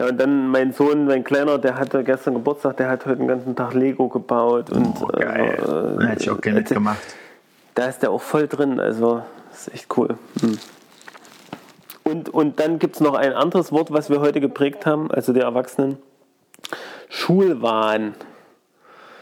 [0.00, 3.28] Ja, und dann mein Sohn, mein Kleiner, der hatte gestern Geburtstag, der hat heute den
[3.28, 5.58] ganzen Tag Lego gebaut und Oh, geil.
[6.00, 6.96] äh, Hätte ich auch gerne mitgemacht.
[7.74, 9.22] da ist der auch voll drin, also
[9.52, 10.16] ist echt cool.
[10.40, 10.58] Hm.
[12.04, 15.34] Und, und dann gibt es noch ein anderes Wort, was wir heute geprägt haben, also
[15.34, 15.98] die Erwachsenen.
[17.10, 18.14] Schulwahn.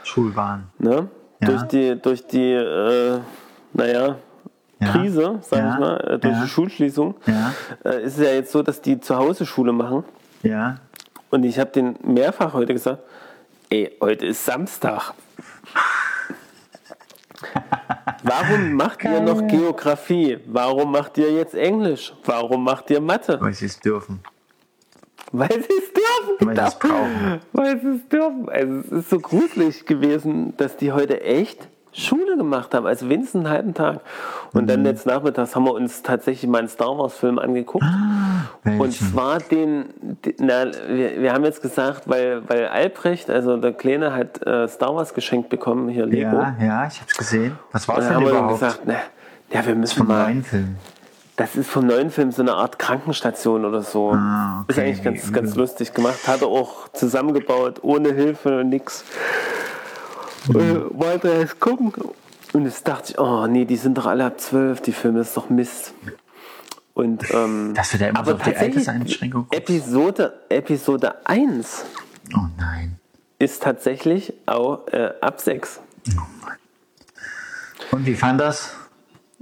[0.05, 0.69] Schulwahn.
[0.79, 1.09] Ne?
[1.41, 1.49] Ja.
[1.49, 3.19] Durch die, durch die äh,
[3.73, 4.15] naja,
[4.81, 4.93] Ja.
[4.93, 5.73] Krise, sag Ja.
[5.75, 7.17] ich mal, äh, durch die Schulschließung,
[7.85, 10.05] äh, ist es ja jetzt so, dass die zu Hause Schule machen.
[10.43, 10.79] Ja.
[11.31, 13.03] Und ich habe den mehrfach heute gesagt,
[13.71, 15.13] ey, heute ist Samstag.
[18.23, 20.39] Warum macht ihr noch Geografie?
[20.47, 22.13] Warum macht ihr jetzt Englisch?
[22.25, 23.41] Warum macht ihr Mathe?
[23.41, 24.21] Weil sie es dürfen.
[25.33, 26.47] Weil sie es dürfen.
[26.47, 27.41] Weil sie es brauchen.
[27.53, 28.49] Weil sie es dürfen.
[28.49, 31.69] Also es ist so gruselig gewesen, dass die heute echt
[31.99, 32.87] Schule gemacht haben.
[32.87, 34.01] Also wenigstens einen halben Tag.
[34.53, 34.67] Und Mhm.
[34.69, 37.85] dann jetzt nachmittags haben wir uns tatsächlich mal einen Star Wars Film angeguckt.
[38.65, 39.13] Und Welchen?
[39.13, 44.15] zwar den, den na, wir, wir haben jetzt gesagt, weil, weil Albrecht, also der Kleine,
[44.15, 46.37] hat äh, Star Wars geschenkt bekommen, hier Lego.
[46.37, 47.59] Ja, ja, ich hab's gesehen.
[47.73, 48.61] Was war Und es denn haben wir überhaupt?
[48.61, 48.95] gesagt, na,
[49.53, 50.25] ja, wir müssen Vom mal.
[50.25, 50.77] neuen Film.
[51.37, 54.11] Das ist vom neuen Film so eine Art Krankenstation oder so.
[54.13, 56.27] Ah, okay, Ist eigentlich ganz, wie ganz lustig gemacht.
[56.27, 59.05] Hat er auch zusammengebaut, ohne Hilfe, nix.
[60.47, 60.61] Mhm.
[60.61, 61.93] Äh, wollte erst gucken.
[62.53, 65.37] Und jetzt dachte ich, oh nee, die sind doch alle ab zwölf, die Filme, ist
[65.37, 65.93] doch Mist.
[66.95, 69.47] Und, ähm, Dass du da immer so auf die Alterseinschränkung.
[69.51, 71.85] Episode, Episode 1
[72.35, 72.99] Oh nein.
[73.39, 75.81] ist tatsächlich auch äh, ab 6.
[77.93, 78.75] Und wie fand das?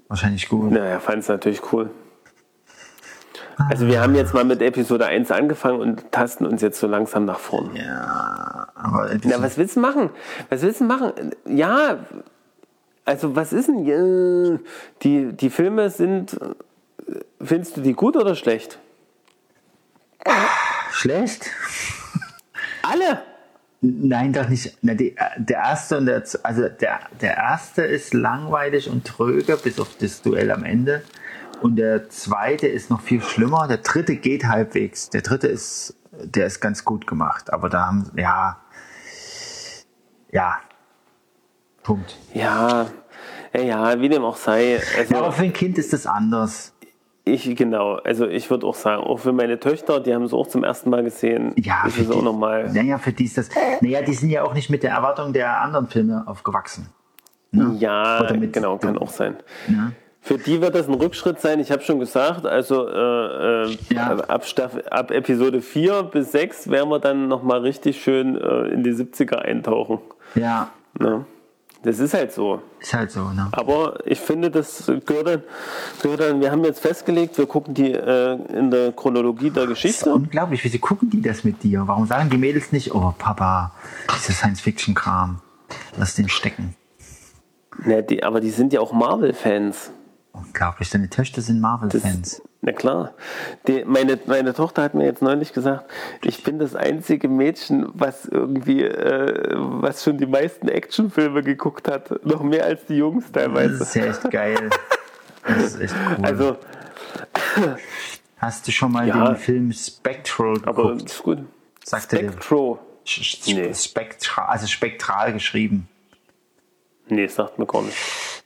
[0.09, 0.71] Wahrscheinlich gut.
[0.71, 1.91] Naja, fand es natürlich cool.
[3.59, 7.25] Also wir haben jetzt mal mit Episode 1 angefangen und tasten uns jetzt so langsam
[7.25, 7.75] nach vorn.
[7.75, 10.11] Ja, aber Na, was willst du machen?
[10.51, 11.13] Was willst du machen?
[11.47, 11.99] Ja,
[13.07, 14.61] also was ist denn?
[15.03, 16.39] Die, die Filme sind,
[17.41, 18.79] findest du die gut oder schlecht?
[20.91, 21.51] schlecht?
[22.83, 23.23] Alle!
[23.81, 24.77] Nein, doch nicht.
[24.83, 29.79] Na, die, der erste und der, also der, der erste ist langweilig und tröge, bis
[29.79, 31.03] auf das Duell am Ende.
[31.63, 33.67] Und der zweite ist noch viel schlimmer.
[33.69, 35.11] Der dritte geht halbwegs.
[35.11, 37.53] Der dritte ist, der ist ganz gut gemacht.
[37.53, 38.59] Aber da haben, ja,
[40.33, 40.57] ja,
[41.83, 42.17] Punkt.
[42.35, 42.87] Ja,
[43.55, 44.81] ja, ja, wie dem auch sei.
[44.99, 46.75] Also Ja, aber für ein Kind ist das anders.
[47.25, 50.47] ich, genau, also ich würde auch sagen, auch für meine Töchter, die haben es auch
[50.49, 52.71] zum ersten Mal gesehen, Ja, ist für es auch die, nochmal.
[52.73, 53.49] naja, für die ist das.
[53.81, 56.89] Naja, die sind ja auch nicht mit der Erwartung der anderen Filme aufgewachsen.
[57.53, 59.37] Ja, Oder mit- genau, kann auch sein.
[59.69, 59.93] Ja.
[60.27, 64.17] Für die wird das ein Rückschritt sein, ich habe schon gesagt, also äh, äh, Ja.
[64.27, 68.83] ab, Staffel, ab Episode 4 bis 6 werden wir dann nochmal richtig schön äh, in
[68.83, 70.01] die 70er eintauchen.
[70.35, 71.25] Ja, Ne?
[71.85, 72.61] Das ist halt so.
[72.81, 73.49] ist halt so, ne?
[73.53, 75.43] Aber ich finde, das gehört dann,
[76.03, 79.73] gehört dann wir haben jetzt festgelegt, wir gucken die äh, in der Chronologie der Das
[79.79, 80.13] ist Geschichte.
[80.13, 81.83] unglaublich, wieso gucken die das mit dir?
[81.87, 83.71] Warum sagen die Mädels nicht, oh Papa,
[84.19, 85.41] dieser Science-Fiction-Kram,
[85.97, 86.75] lass den stecken.
[87.85, 89.93] Ne, die, aber die sind ja auch Marvel-Fans.
[90.37, 92.43] Unglaublich, deine Töchter sind Marvel-Fans.
[92.61, 93.15] Na klar.
[93.67, 95.91] Die, meine, meine Tochter hat mir jetzt neulich gesagt,
[96.23, 102.25] ich bin das einzige Mädchen, was irgendwie, äh, was schon die meisten Actionfilme geguckt hat.
[102.25, 103.83] Noch mehr als die Jungs Das teilweise.
[103.83, 104.71] ist ja echt geil.
[105.47, 106.25] Das ist echt cool.
[106.25, 106.57] Also,
[108.39, 109.29] Hast du schon mal Ja.
[109.29, 111.11] den Film Spectral aber geguckt?
[111.11, 111.39] ist gut.
[111.85, 112.19] Sagt dir?
[112.19, 112.79] Spectro.
[113.07, 113.73] Sch- Nee.
[113.73, 115.89] Spektral, also spektral geschrieben.
[117.09, 117.97] Nee, sagt mir gar nicht.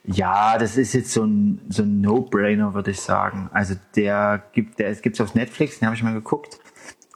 [0.03, 3.49] Ja, das ist jetzt so ein, so ein No-Brainer, würde ich sagen.
[3.53, 6.59] Also der gibt, der gibt's auf Netflix, den habe ich mal geguckt.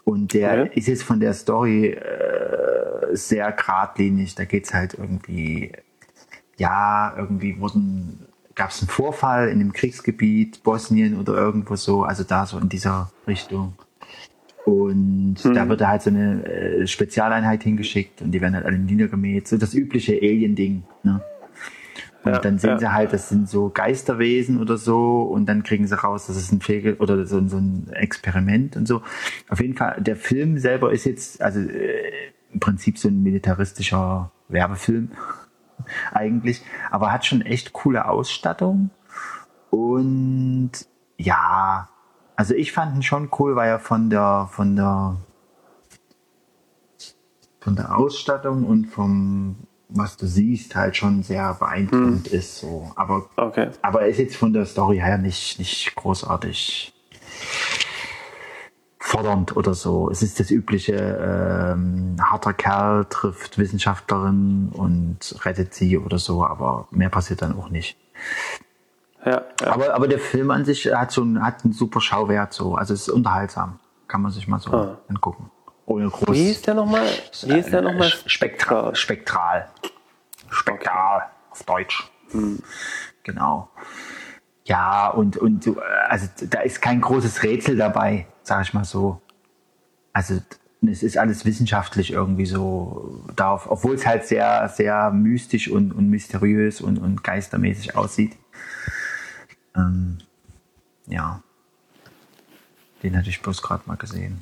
[0.03, 0.63] Und der Ja.
[0.65, 4.35] ist jetzt von der Story äh, sehr geradlinig.
[4.35, 5.71] Da geht's halt irgendwie,
[6.57, 12.23] ja, irgendwie wurden, gab es einen Vorfall in dem Kriegsgebiet, Bosnien oder irgendwo so, also
[12.23, 13.73] da so in dieser Richtung.
[14.65, 15.53] Und Hm.
[15.53, 19.47] da wird da halt so eine äh, Spezialeinheit hingeschickt und die werden halt alle niedergemäht.
[19.47, 20.83] So das übliche Alien-Ding.
[21.03, 21.21] Ne?
[22.25, 22.79] Und Ja, dann sehen ja.
[22.79, 26.51] sie halt, das sind so Geisterwesen oder so und dann kriegen sie raus, das ist
[26.51, 29.03] ein Fegel oder so, so ein Experiment und so.
[29.47, 32.11] Auf jeden Fall, der Film selber ist jetzt, also äh,
[32.51, 35.11] im Prinzip so ein militaristischer Werbefilm
[36.13, 38.89] eigentlich, aber hat schon echt coole Ausstattung
[39.69, 40.71] und
[41.17, 41.89] ja,
[42.35, 45.17] also ich fand ihn schon cool, weil er von der von der
[47.59, 53.29] von der Ausstattung und vom was du siehst halt schon sehr beeindruckend ist so, aber
[53.37, 53.69] Okay.
[53.81, 56.91] aber er ist jetzt von der Story her nicht nicht großartig
[58.99, 60.09] fordernd oder so.
[60.09, 66.87] Es ist das übliche, ähm, harter Kerl trifft Wissenschaftlerin und rettet sie oder so, aber
[66.91, 67.97] mehr passiert dann auch nicht.
[69.23, 69.67] Ja, ja.
[69.67, 72.75] Aber, aber der Film an sich hat so einen, hat einen super Schauwert so.
[72.75, 73.79] Also es ist unterhaltsam.
[74.07, 74.97] Kann man sich mal so Ah.
[75.07, 75.49] angucken.
[75.85, 76.35] Ohne groß.
[76.35, 77.07] Wie hieß der nochmal?
[77.43, 78.09] Wie hieß der nochmal?
[78.25, 78.95] Spektral.
[78.95, 79.69] Spektral.
[80.49, 81.29] Spektral.
[81.51, 82.09] Auf Deutsch.
[83.23, 83.69] Genau.
[84.65, 85.71] Ja, und, und
[86.07, 89.21] also da ist kein großes Rätsel dabei, sag ich mal so.
[90.11, 90.41] Also
[90.81, 96.09] es ist alles wissenschaftlich irgendwie so darauf, obwohl es halt sehr, sehr mystisch und, und
[96.09, 98.35] mysteriös und, und geistermäßig aussieht.
[99.75, 100.17] Ähm,
[101.07, 101.41] ja.
[103.03, 104.41] Den hatte ich bloß gerade mal gesehen.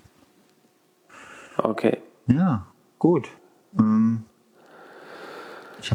[1.58, 2.02] Okay.
[2.28, 2.66] Ja,
[3.00, 3.28] gut.
[3.78, 4.24] Ähm,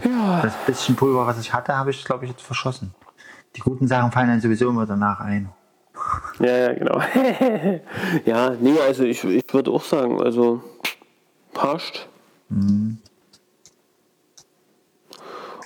[0.04, 0.42] Ja.
[0.42, 2.94] Das bisschen Pulver, was ich hatte, habe ich, glaube ich, jetzt verschossen.
[3.56, 5.50] Die guten Sachen fallen dann sowieso immer danach ein.
[6.38, 7.00] Ja, ja, genau.
[8.24, 10.62] ja, nee, also ich, ich würde auch sagen, also
[11.52, 12.06] passt.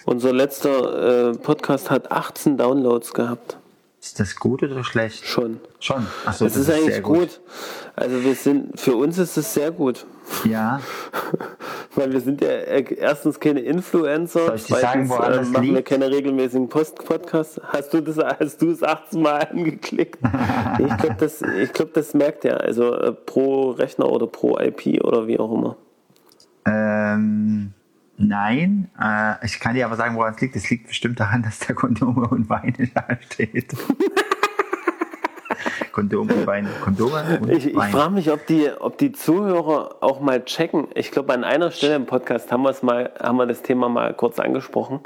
[0.05, 3.59] Unser letzter äh, Podcast hat 18 Downloads gehabt.
[4.01, 5.25] Ist das gut oder schlecht?
[5.27, 5.61] Schon.
[5.79, 6.07] Schon.
[6.25, 7.41] Achso, Das, ist eigentlich gut.
[7.95, 10.07] Also wir sind, für uns ist es sehr gut.
[10.45, 10.81] Ja,
[11.95, 15.37] Weil wir sind ja äh, erstens keine Influencer, Soll ich dir sagen, zweitens woran äh,
[15.51, 15.89] machen wir liegt?
[15.89, 17.61] keine regelmäßigen Post Podcasts.
[17.69, 20.19] Hast du das, hast du es 18 Mal angeklickt?
[20.79, 22.61] ich glaube, das, ich glaub, das merkt er.
[22.63, 25.77] Also äh, pro Rechner oder pro IP oder wie auch immer.
[26.65, 27.73] ähm,
[28.17, 28.91] nein.
[28.99, 30.57] Äh, ich kann dir aber sagen, woran es liegt.
[30.57, 33.75] Es liegt bestimmt daran, dass da Kondome und Weine da steht.
[35.93, 36.71] Kondome und Weine.
[36.83, 40.89] Kondome und Ich, ich frage mich, ob die, ob die Zuhörer auch mal checken.
[40.95, 44.15] Ich glaube, an einer Stelle im Podcast haben, wir's mal, haben wir das Thema mal
[44.15, 45.01] kurz angesprochen.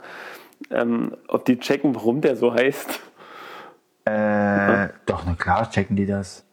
[0.71, 3.01] Ähm, ob die checken, warum der so heißt.
[4.05, 6.45] Äh, doch, na klar, checken die das.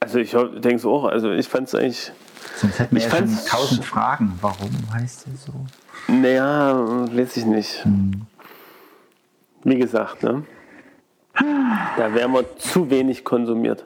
[0.00, 1.04] Also ich denke so auch.
[1.04, 2.12] Also ich fand es eigentlich...
[2.56, 4.36] Sonst hätten wir Ich ja schon tausend Fragen.
[4.40, 5.52] Warum heißt es so?
[6.08, 7.86] Naja, weiß ich nicht.
[9.62, 10.42] Wie gesagt, ne?
[11.34, 13.84] Da wären wir zu wenig konsumiert.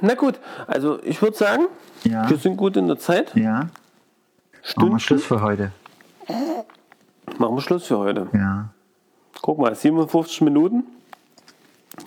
[0.00, 1.64] Na gut, also ich würde sagen,
[2.04, 2.28] Ja.
[2.28, 3.34] wir sind gut in der Zeit.
[3.34, 3.68] Ja.
[4.76, 4.98] Machen wir.
[4.98, 5.72] Schluss für heute.
[7.38, 8.28] Machen wir Schluss für heute.
[8.34, 8.68] Ja.
[9.40, 10.84] Guck mal, 57 Minuten.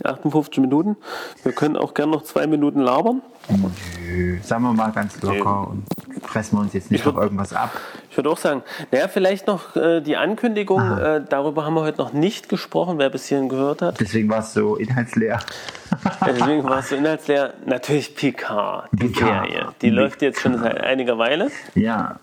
[0.04, 0.95] 58 Minuten.
[1.43, 3.22] Wir können auch gerne noch zwei Minuten labern.
[3.49, 4.39] Nö.
[4.41, 5.84] Sagen wir mal ganz locker und
[6.24, 7.72] fressen wir uns jetzt nicht Ich würd- auf irgendwas ab.
[8.12, 11.97] Ich würde auch sagen, naja, vielleicht noch äh, die Ankündigung, äh, darüber haben wir heute
[11.99, 14.01] noch nicht gesprochen, wer bis hierhin gehört hat.
[14.01, 15.39] Deswegen war es so inhaltsleer.
[16.28, 17.53] Deswegen war es so inhaltsleer.
[17.66, 19.47] Natürlich Picard, die Picard.
[19.47, 19.68] Serie.
[19.82, 21.51] Die läuft jetzt schon seit einiger Weile.
[21.74, 22.20] Ja,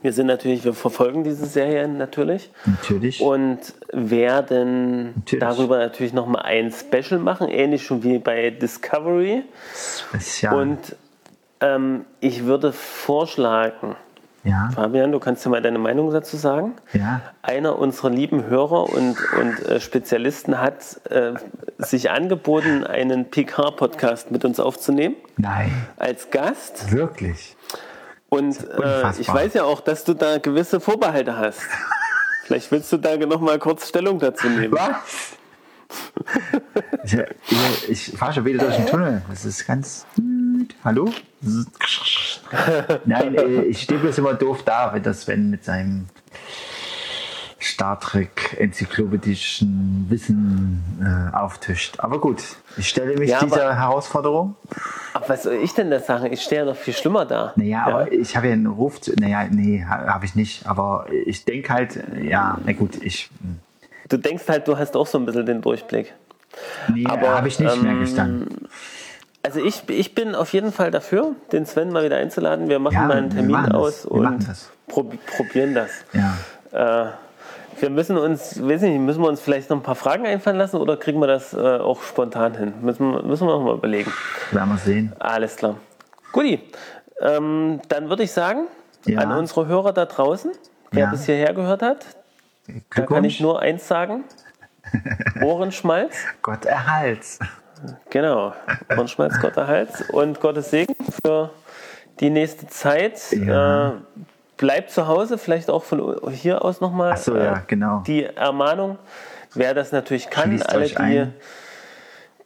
[0.00, 3.20] Wir sind natürlich, wir verfolgen diese Serie natürlich natürlich.
[3.20, 3.58] und
[3.92, 5.40] werden Natürlich.
[5.40, 9.42] darüber natürlich nochmal ein Special machen, ähnlich schon wie bei Discovery.
[9.74, 10.54] Spezial.
[10.54, 10.96] Und
[11.60, 13.96] ähm, ich würde vorschlagen,
[14.44, 16.74] ja, Fabian, du kannst ja mal deine Meinung dazu sagen.
[16.92, 17.20] ja.
[17.42, 21.34] Einer unserer lieben Hörer und, und äh, Spezialisten hat äh,
[21.78, 26.92] sich angeboten, einen PK-Podcast mit uns aufzunehmen Nein, als Gast.
[26.92, 27.56] wirklich.
[28.28, 31.60] Und äh, ich weiß ja auch, dass du da gewisse Vorbehalte hast.
[32.44, 34.72] Vielleicht willst du da noch mal kurz Stellung dazu nehmen.
[34.72, 35.36] Was?
[37.04, 37.18] ich
[37.88, 39.22] ich, ich fahre schon wieder durch den Tunnel.
[39.28, 40.06] Das ist ganz.
[40.84, 41.10] Hallo?
[43.04, 46.06] Nein, äh, ich stehe bloß immer doof da, wenn das Sven mit seinem
[47.60, 51.98] Star Trek enzyklopädischen Wissen äh, auftischt.
[51.98, 52.42] Aber gut,
[52.76, 54.54] ich stelle mich Ja, aber- dieser Herausforderung.
[55.14, 56.32] Ach, was soll ich denn da sagen?
[56.32, 57.52] Ich stehe ja noch viel schlimmer da.
[57.56, 59.12] Naja, aber ich habe ja einen Ruf zu.
[59.18, 60.66] Naja, nee, ha- habe ich nicht.
[60.66, 63.28] Aber ich denke halt, äh, ja, na gut, ich.
[64.08, 66.14] Du denkst halt, du hast auch so ein bisschen den Durchblick.
[66.92, 68.46] Nee, Aber, habe ich nicht, ähm, ich dann.
[69.42, 72.68] Also ich, ich bin auf jeden Fall dafür, den Sven mal wieder einzuladen.
[72.68, 74.70] Wir machen Ja, mal einen Termin aus und das.
[74.88, 75.90] prob probieren das.
[76.12, 77.06] Ja.
[77.06, 77.10] Äh,
[77.80, 80.76] Wir müssen uns, weiß nicht, müssen wir uns vielleicht noch ein paar Fragen einfallen lassen
[80.78, 82.74] oder kriegen wir das äh, auch spontan hin?
[82.82, 84.12] Müssen, wir- müssen wir noch mal überlegen.
[84.50, 85.12] Werden wir sehen.
[85.20, 85.76] Alles klar.
[86.32, 86.60] Guti,
[87.20, 88.66] ähm, dann würde ich sagen,
[89.06, 89.20] Ja.
[89.20, 90.50] an unsere Hörer da draußen,
[90.90, 91.10] wer Ja.
[91.10, 92.04] bis hierher gehört hat,
[92.96, 94.24] da kann ich nur eins sagen.
[95.42, 96.16] Ohrenschmalz.
[96.42, 97.38] Gott erhalts.
[98.10, 98.52] Genau.
[98.90, 101.50] Ohrenschmalz, Gott Hals und Gottes Segen für
[102.20, 103.20] die nächste Zeit.
[103.32, 103.88] Ja.
[103.88, 103.92] Äh,
[104.56, 108.02] bleibt zu Hause, vielleicht auch von hier aus nochmal so, ja, genau.
[108.06, 108.98] die Ermahnung.
[109.54, 111.34] Wer das natürlich kann, Schließt alle, die, ein.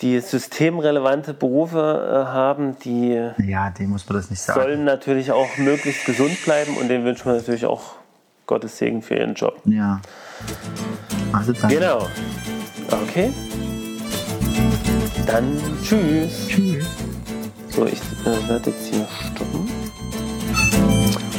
[0.03, 4.61] die systemrelevante Berufe äh, haben, die Ja, dem muss man das nicht sagen.
[4.61, 7.95] sollen natürlich auch möglichst gesund bleiben und denen wünschen wir natürlich auch
[8.47, 9.57] Gottes Segen für ihren Job.
[9.65, 10.01] Ja.
[11.33, 11.71] Also dann.
[11.71, 12.09] Genau.
[12.91, 13.33] Okay.
[15.33, 16.47] Dann tschüss.
[16.47, 16.87] Tschüss.
[17.71, 19.67] So, ich äh, werde jetzt hier stoppen.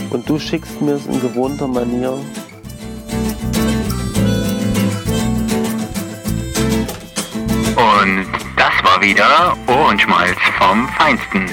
[0.10, 2.14] Und du schickst mir es in gewohnter Manier.
[7.76, 8.26] Und
[8.58, 11.46] das war wieder Ohrenschmalz vom Feinsten.